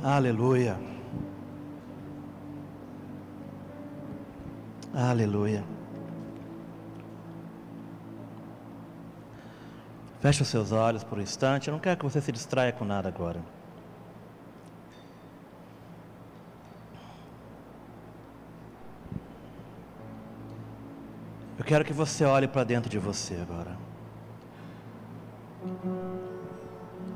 [0.03, 0.79] Aleluia.
[4.95, 5.65] Aleluia.
[10.21, 11.69] Feche os seus olhos por um instante.
[11.69, 13.41] Eu não quero que você se distraia com nada agora.
[21.59, 23.77] Eu quero que você olhe para dentro de você agora.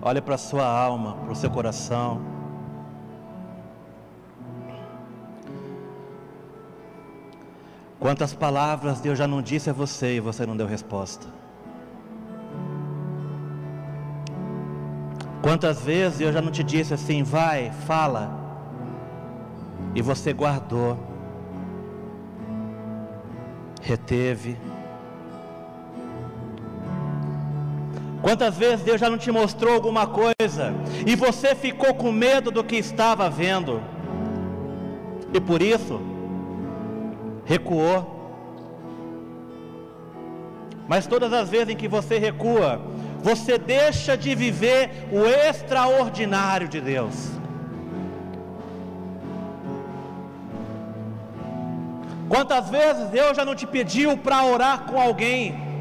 [0.01, 2.32] Olhe para a sua alma, para o seu coração.
[8.03, 11.25] Quantas palavras Deus já não disse a você e você não deu resposta?
[15.41, 18.29] Quantas vezes eu já não te disse assim, vai, fala,
[19.95, 20.99] e você guardou,
[23.81, 24.59] reteve.
[28.21, 30.75] Quantas vezes Deus já não te mostrou alguma coisa
[31.07, 33.81] e você ficou com medo do que estava vendo,
[35.33, 36.12] e por isso
[37.53, 37.99] recuou.
[40.91, 42.71] Mas todas as vezes em que você recua,
[43.29, 47.17] você deixa de viver o extraordinário de Deus.
[52.33, 55.72] Quantas vezes Deus já não te pediu para orar com alguém?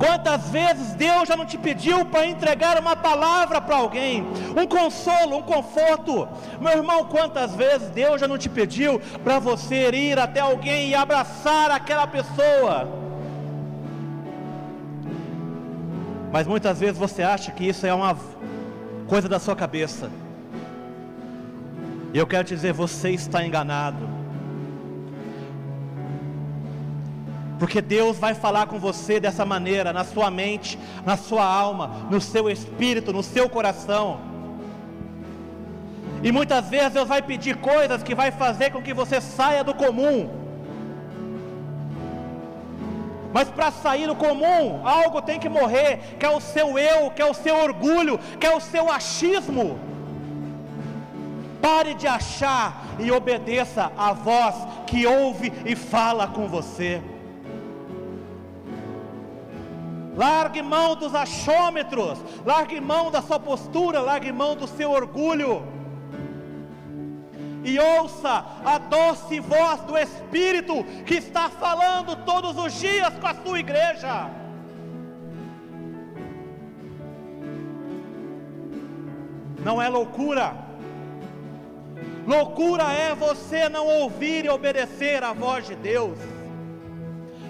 [0.00, 4.24] Quantas vezes Deus já não te pediu para entregar uma palavra para alguém,
[4.56, 6.26] um consolo, um conforto?
[6.58, 10.94] Meu irmão, quantas vezes Deus já não te pediu para você ir até alguém e
[10.94, 12.88] abraçar aquela pessoa?
[16.32, 18.16] Mas muitas vezes você acha que isso é uma
[19.06, 20.10] coisa da sua cabeça.
[22.14, 24.19] E eu quero te dizer, você está enganado.
[27.60, 32.18] Porque Deus vai falar com você dessa maneira, na sua mente, na sua alma, no
[32.18, 34.18] seu espírito, no seu coração.
[36.22, 39.74] E muitas vezes Deus vai pedir coisas que vai fazer com que você saia do
[39.74, 40.30] comum.
[43.30, 47.20] Mas para sair do comum, algo tem que morrer, que é o seu eu, que
[47.20, 49.78] é o seu orgulho, que é o seu achismo.
[51.60, 54.54] Pare de achar e obedeça a voz
[54.86, 57.02] que ouve e fala com você.
[60.16, 65.62] Largue mão dos achômetros, largue mão da sua postura, largue mão do seu orgulho.
[67.62, 73.34] E ouça a doce voz do Espírito que está falando todos os dias com a
[73.34, 74.30] sua igreja.
[79.62, 80.54] Não é loucura.
[82.26, 86.18] Loucura é você não ouvir e obedecer a voz de Deus.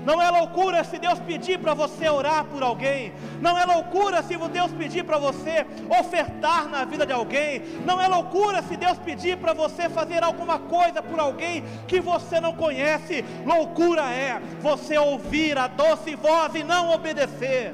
[0.05, 3.13] Não é loucura se Deus pedir para você orar por alguém.
[3.41, 5.67] Não é loucura se Deus pedir para você
[6.01, 7.63] ofertar na vida de alguém.
[7.85, 12.41] Não é loucura se Deus pedir para você fazer alguma coisa por alguém que você
[12.41, 13.25] não conhece.
[13.45, 17.73] Loucura é você ouvir a doce voz e não obedecer.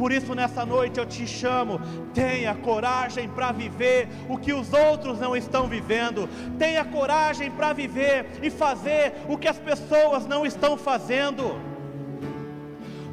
[0.00, 1.78] Por isso, nessa noite eu te chamo,
[2.14, 6.26] tenha coragem para viver o que os outros não estão vivendo,
[6.58, 11.60] tenha coragem para viver e fazer o que as pessoas não estão fazendo,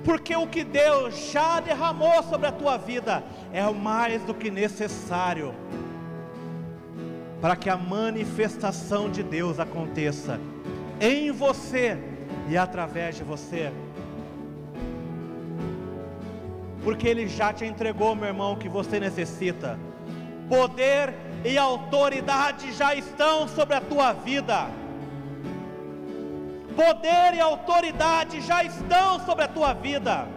[0.06, 3.22] porque o que Deus já derramou sobre a tua vida
[3.52, 5.54] é o mais do que necessário
[7.42, 10.40] para que a manifestação de Deus aconteça
[11.02, 11.98] em você
[12.48, 13.74] e através de você.
[16.88, 19.78] Porque Ele já te entregou, meu irmão, o que você necessita.
[20.48, 21.14] Poder
[21.44, 24.70] e autoridade já estão sobre a tua vida.
[26.78, 30.30] Poder e autoridade já estão sobre a tua vida.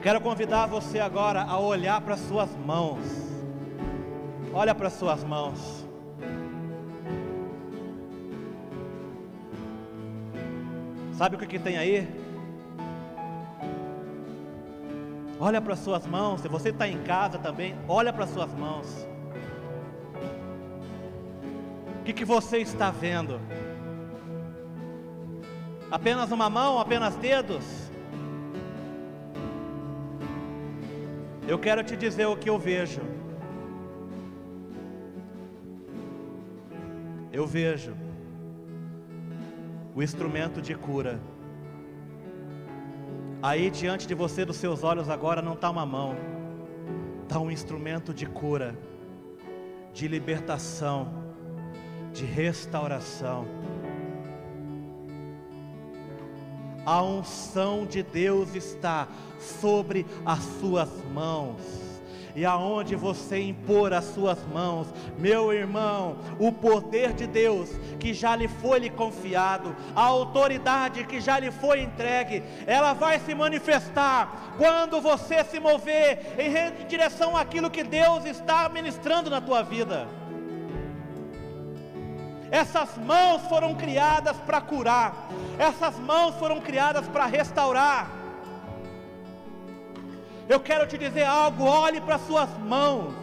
[0.00, 3.04] Quero convidar você agora a olhar para suas mãos.
[4.54, 5.79] Olha para suas mãos.
[11.20, 12.08] Sabe o que, que tem aí?
[15.38, 16.40] Olha para suas mãos.
[16.40, 19.06] Se você está em casa também, olha para suas mãos.
[22.00, 23.38] O que, que você está vendo?
[25.90, 27.66] Apenas uma mão, apenas dedos?
[31.46, 33.02] Eu quero te dizer o que eu vejo.
[37.30, 38.09] Eu vejo
[40.00, 41.20] o instrumento de cura.
[43.42, 46.16] Aí diante de você, dos seus olhos, agora não está uma mão,
[47.22, 48.74] está um instrumento de cura,
[49.92, 51.12] de libertação,
[52.14, 53.46] de restauração.
[56.86, 59.06] A unção de Deus está
[59.38, 61.89] sobre as suas mãos
[62.34, 68.34] e aonde você impor as suas mãos, meu irmão, o poder de Deus que já
[68.36, 74.54] lhe foi lhe confiado, a autoridade que já lhe foi entregue, ela vai se manifestar
[74.56, 80.08] quando você se mover em direção àquilo que Deus está ministrando na tua vida.
[82.50, 85.28] Essas mãos foram criadas para curar,
[85.58, 88.19] essas mãos foram criadas para restaurar.
[90.52, 93.14] Eu quero te dizer algo, olhe para as suas mãos.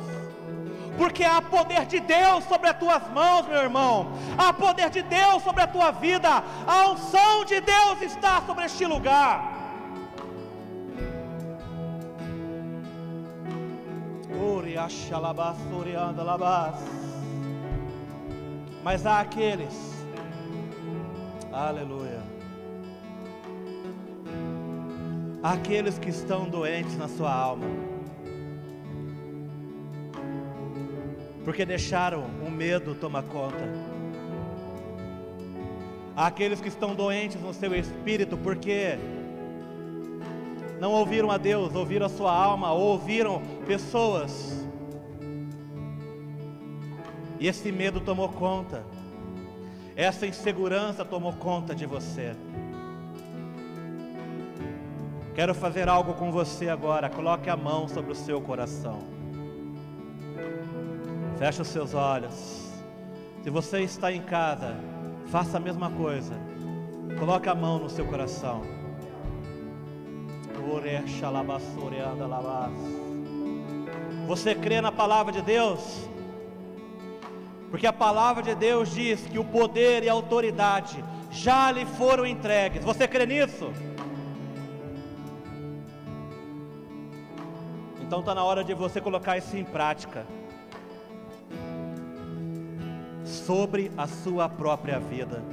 [0.98, 3.96] Porque há poder de Deus sobre as tuas mãos, meu irmão.
[4.38, 6.30] Há poder de Deus sobre a tua vida.
[6.66, 9.36] A unção de Deus está sobre este lugar.
[18.86, 19.76] Mas há aqueles,
[21.52, 22.17] aleluia,
[25.42, 27.66] aqueles que estão doentes na sua alma,
[31.44, 33.64] porque deixaram o medo tomar conta,
[36.16, 38.98] aqueles que estão doentes no seu espírito, porque
[40.80, 44.66] não ouviram a Deus, ouviram a sua alma, ou ouviram pessoas,
[47.40, 48.84] e esse medo tomou conta,
[49.96, 52.36] essa insegurança tomou conta de você.
[55.38, 57.12] Quero fazer algo com você agora.
[57.12, 59.02] Coloque a mão sobre o seu coração.
[61.38, 62.72] Feche os seus olhos.
[63.44, 64.76] Se você está em casa,
[65.28, 66.34] faça a mesma coisa.
[67.20, 68.64] Coloque a mão no seu coração.
[74.26, 76.10] Você crê na palavra de Deus?
[77.70, 82.26] Porque a palavra de Deus diz que o poder e a autoridade já lhe foram
[82.26, 82.84] entregues.
[82.84, 83.72] Você crê nisso?
[88.08, 90.26] Então está na hora de você colocar isso em prática.
[93.26, 95.44] Sobre a sua própria vida.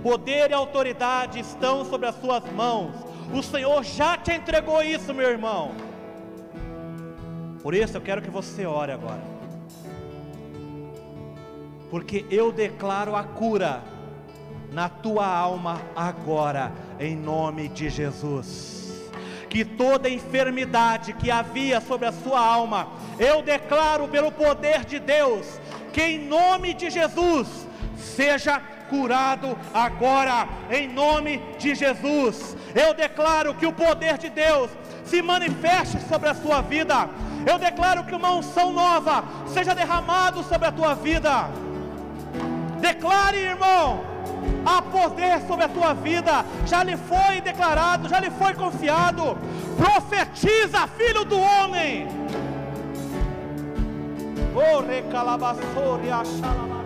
[0.00, 2.94] Poder e autoridade estão sobre as suas mãos.
[3.34, 5.72] O Senhor já te entregou isso, meu irmão.
[7.60, 9.22] Por isso eu quero que você ore agora.
[11.90, 13.82] Porque eu declaro a cura
[14.70, 16.70] na tua alma agora,
[17.00, 18.83] em nome de Jesus
[19.54, 22.88] que toda enfermidade que havia sobre a sua alma,
[23.20, 25.60] eu declaro pelo poder de Deus,
[25.92, 27.46] que em nome de Jesus
[27.96, 32.56] seja curado agora, em nome de Jesus.
[32.74, 34.72] Eu declaro que o poder de Deus
[35.04, 37.08] se manifeste sobre a sua vida.
[37.46, 41.48] Eu declaro que uma unção nova seja derramado sobre a tua vida.
[42.80, 44.13] Declare, irmão,
[44.64, 49.36] há poder sobre a tua vida, já lhe foi declarado, já lhe foi confiado.
[49.76, 52.08] Profetiza, filho do homem.
[54.54, 56.83] Oh, recalabassori, achalama.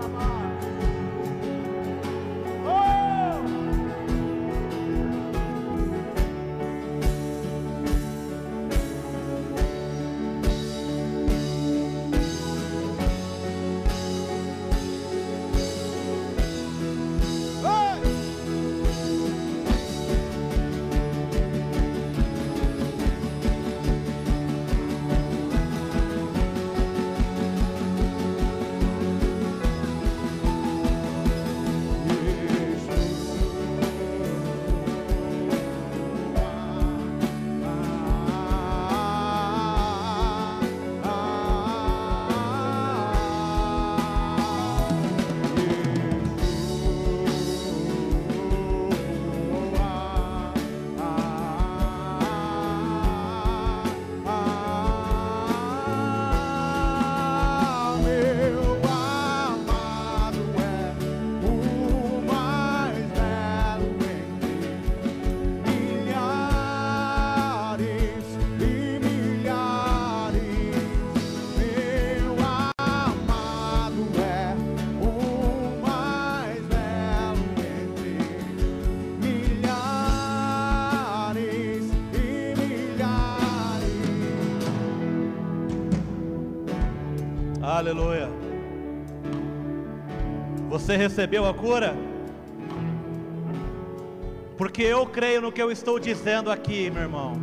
[90.88, 91.94] Você recebeu a cura?
[94.56, 97.34] Porque eu creio no que eu estou dizendo aqui, meu irmão.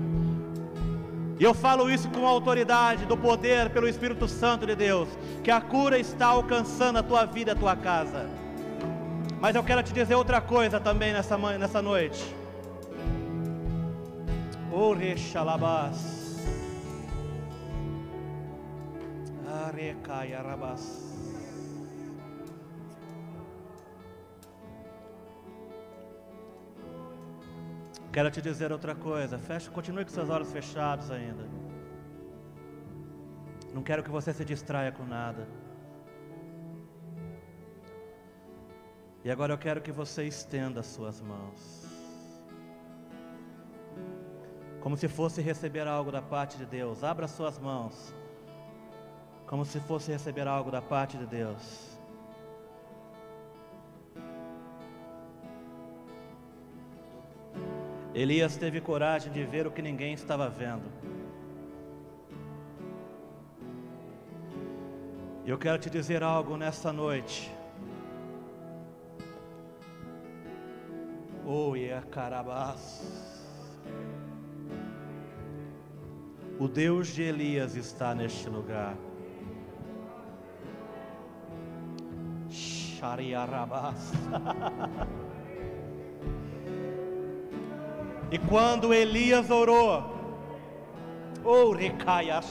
[1.40, 5.08] E eu falo isso com autoridade, do poder, pelo Espírito Santo de Deus,
[5.44, 8.28] que a cura está alcançando a tua vida, a tua casa.
[9.40, 12.26] Mas eu quero te dizer outra coisa também nessa, nessa noite.
[14.72, 16.36] Orechalabás.
[19.68, 21.05] Arecaiarabás.
[28.16, 29.38] Quero te dizer outra coisa.
[29.38, 31.46] Feche, continue com seus olhos fechados ainda.
[33.74, 35.46] Não quero que você se distraia com nada.
[39.22, 41.86] E agora eu quero que você estenda as suas mãos.
[44.80, 47.04] Como se fosse receber algo da parte de Deus.
[47.04, 48.16] Abra suas mãos.
[49.46, 51.95] Como se fosse receber algo da parte de Deus.
[58.16, 60.90] Elias teve coragem de ver o que ninguém estava vendo.
[65.46, 67.52] Eu quero te dizer algo nessa noite.
[71.46, 71.74] Oh,
[72.10, 73.46] Carabás.
[76.58, 78.96] O Deus de Elias está neste lugar.
[82.50, 84.14] Shariarabás.
[88.32, 90.04] E quando Elias orou,
[91.44, 92.42] oh, recaia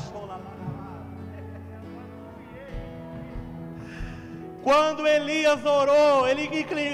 [4.63, 6.49] Quando Elias orou, ele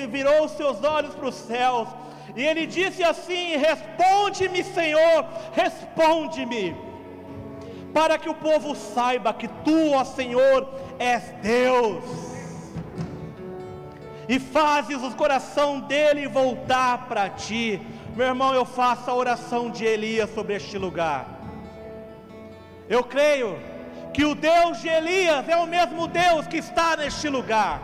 [0.08, 1.88] virou os seus olhos para os céus
[2.34, 6.76] e ele disse assim: Responde-me, Senhor, responde-me,
[7.92, 10.68] para que o povo saiba que tu, ó Senhor,
[10.98, 12.04] és Deus,
[14.28, 17.80] e fazes o coração dele voltar para ti.
[18.16, 21.40] Meu irmão, eu faço a oração de Elias sobre este lugar.
[22.88, 23.56] Eu creio
[24.12, 27.80] que o Deus de Elias é o mesmo Deus que está neste lugar.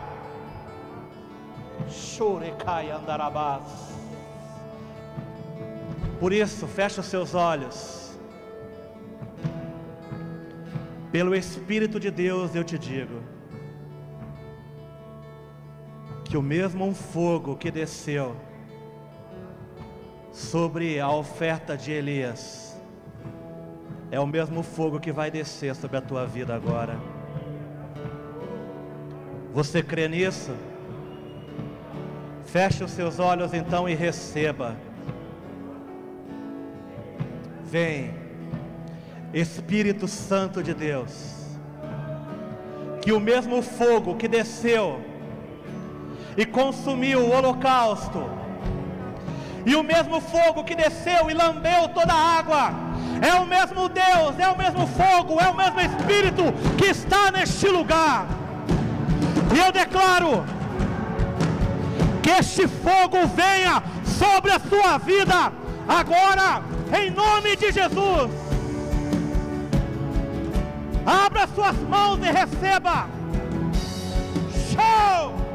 [1.88, 3.62] Chorecai andarabás.
[6.18, 8.18] Por isso, feche os seus olhos.
[11.12, 13.22] Pelo Espírito de Deus eu te digo
[16.24, 18.36] que o mesmo fogo que desceu
[20.36, 22.78] sobre a oferta de Elias,
[24.10, 26.94] é o mesmo fogo que vai descer sobre a tua vida agora.
[29.54, 30.54] Você crê nisso?
[32.44, 34.76] Feche os seus olhos então e receba.
[37.64, 38.14] Vem,
[39.32, 41.56] Espírito Santo de Deus,
[43.00, 45.00] que o mesmo fogo que desceu
[46.36, 48.45] e consumiu o holocausto,
[49.66, 52.70] e o mesmo fogo que desceu e lambeu toda a água,
[53.20, 56.44] é o mesmo Deus, é o mesmo fogo, é o mesmo Espírito
[56.78, 58.28] que está neste lugar.
[59.52, 60.44] E eu declaro
[62.22, 65.52] que este fogo venha sobre a sua vida
[65.88, 66.62] agora,
[66.96, 68.30] em nome de Jesus.
[71.04, 73.08] Abra suas mãos e receba.
[74.70, 75.45] Show!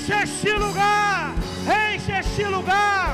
[0.00, 1.34] Enche este lugar,
[1.66, 3.09] enche este lugar,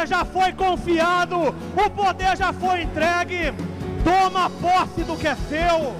[0.00, 3.52] poder já foi confiado, o poder já foi entregue.
[4.02, 5.94] Toma posse do que é seu.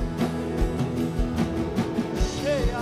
[2.41, 2.79] Cheia,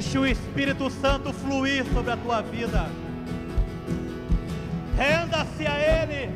[0.00, 2.86] Deixe o Espírito Santo fluir sobre a tua vida.
[4.96, 6.30] Renda-se a Ele.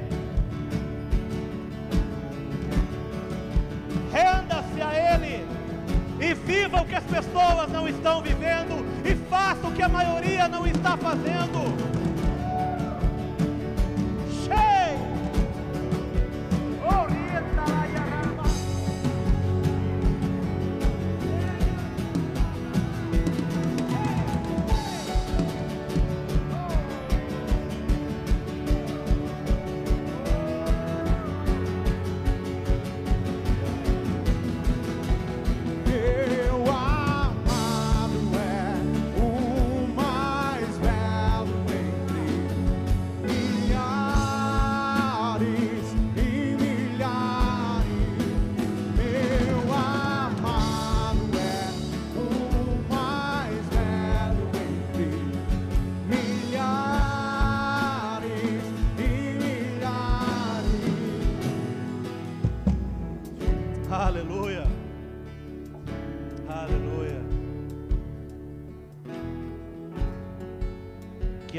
[4.11, 5.47] Renda-se a Ele.
[6.21, 8.85] E viva o que as pessoas não estão vivendo.
[9.05, 12.02] E faça o que a maioria não está fazendo.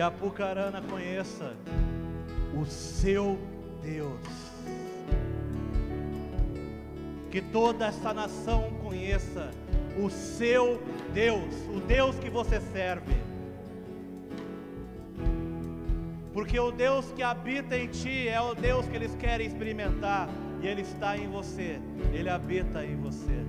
[0.04, 1.56] Apucarana conheça
[2.60, 3.39] o seu
[3.82, 4.20] Deus.
[7.32, 9.49] Que toda essa nação conheça
[9.97, 10.82] o seu
[11.14, 13.16] Deus, o Deus que você serve.
[16.34, 20.28] Porque o Deus que habita em ti é o Deus que eles querem experimentar,
[20.62, 21.80] e Ele está em você,
[22.12, 23.45] Ele habita em você.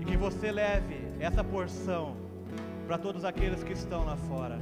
[0.00, 2.25] E que você leve essa porção
[2.86, 4.58] para todos aqueles que estão lá fora.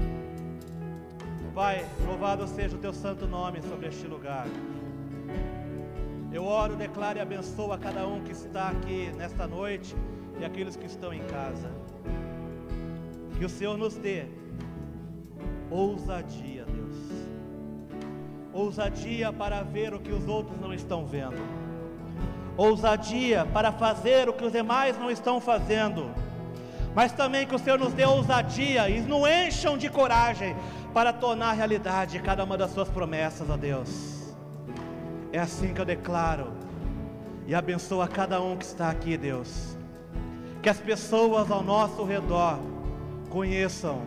[1.55, 4.47] Pai, louvado seja o teu santo nome sobre este lugar.
[6.33, 9.95] Eu oro, declaro e abençoo a cada um que está aqui nesta noite
[10.41, 11.71] e aqueles que estão em casa.
[13.39, 14.25] Que o Senhor nos dê
[15.71, 16.97] ousadia, Deus.
[18.53, 21.41] Ousadia para ver o que os outros não estão vendo.
[22.57, 26.11] Ousadia para fazer o que os demais não estão fazendo.
[26.95, 30.55] Mas também que o Senhor nos dê ousadia e nos encham de coragem
[30.93, 34.33] para tornar realidade cada uma das suas promessas, ó Deus.
[35.33, 36.53] É assim que eu declaro
[37.47, 39.77] e abençoo a cada um que está aqui, Deus.
[40.63, 42.59] Que as pessoas ao nosso redor
[43.29, 44.03] conheçam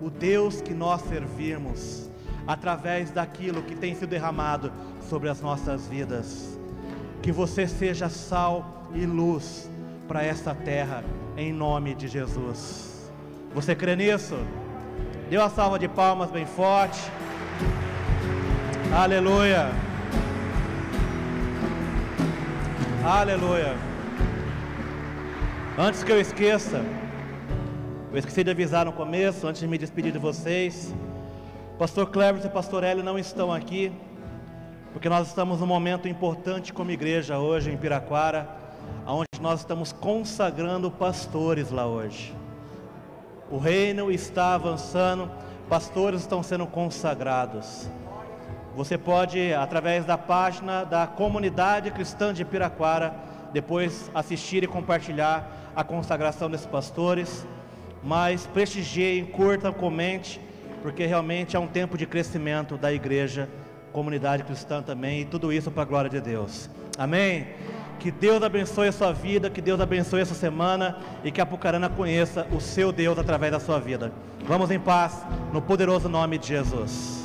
[0.00, 2.10] o Deus que nós servimos
[2.46, 4.72] através daquilo que tem sido derramado
[5.08, 6.58] sobre as nossas vidas.
[7.22, 9.70] Que você seja sal e luz
[10.08, 11.04] para esta terra,
[11.36, 13.10] em nome de Jesus.
[13.54, 14.36] Você crê nisso?
[15.28, 17.00] Dê uma salva de palmas bem forte.
[18.94, 19.70] Aleluia.
[23.04, 23.74] Aleluia.
[25.78, 26.84] Antes que eu esqueça,
[28.12, 30.94] eu esqueci de avisar no começo, antes de me despedir de vocês.
[31.78, 33.90] Pastor Cleber e Pastor Hélio não estão aqui,
[34.92, 38.61] porque nós estamos num momento importante como igreja hoje em Piraquara,
[39.06, 42.34] onde nós estamos consagrando pastores lá hoje.
[43.50, 45.30] O reino está avançando,
[45.68, 47.88] pastores estão sendo consagrados.
[48.74, 53.14] Você pode, através da página da comunidade cristã de Piraquara,
[53.52, 57.46] depois assistir e compartilhar a consagração desses pastores.
[58.02, 60.40] Mas prestigiem, curtam, comente,
[60.80, 63.48] porque realmente é um tempo de crescimento da igreja,
[63.92, 66.70] comunidade cristã também, e tudo isso para a glória de Deus.
[66.98, 67.46] Amém?
[68.02, 71.88] Que Deus abençoe a sua vida, que Deus abençoe essa semana e que a Pucarana
[71.88, 74.10] conheça o seu Deus através da sua vida.
[74.44, 77.21] Vamos em paz, no poderoso nome de Jesus.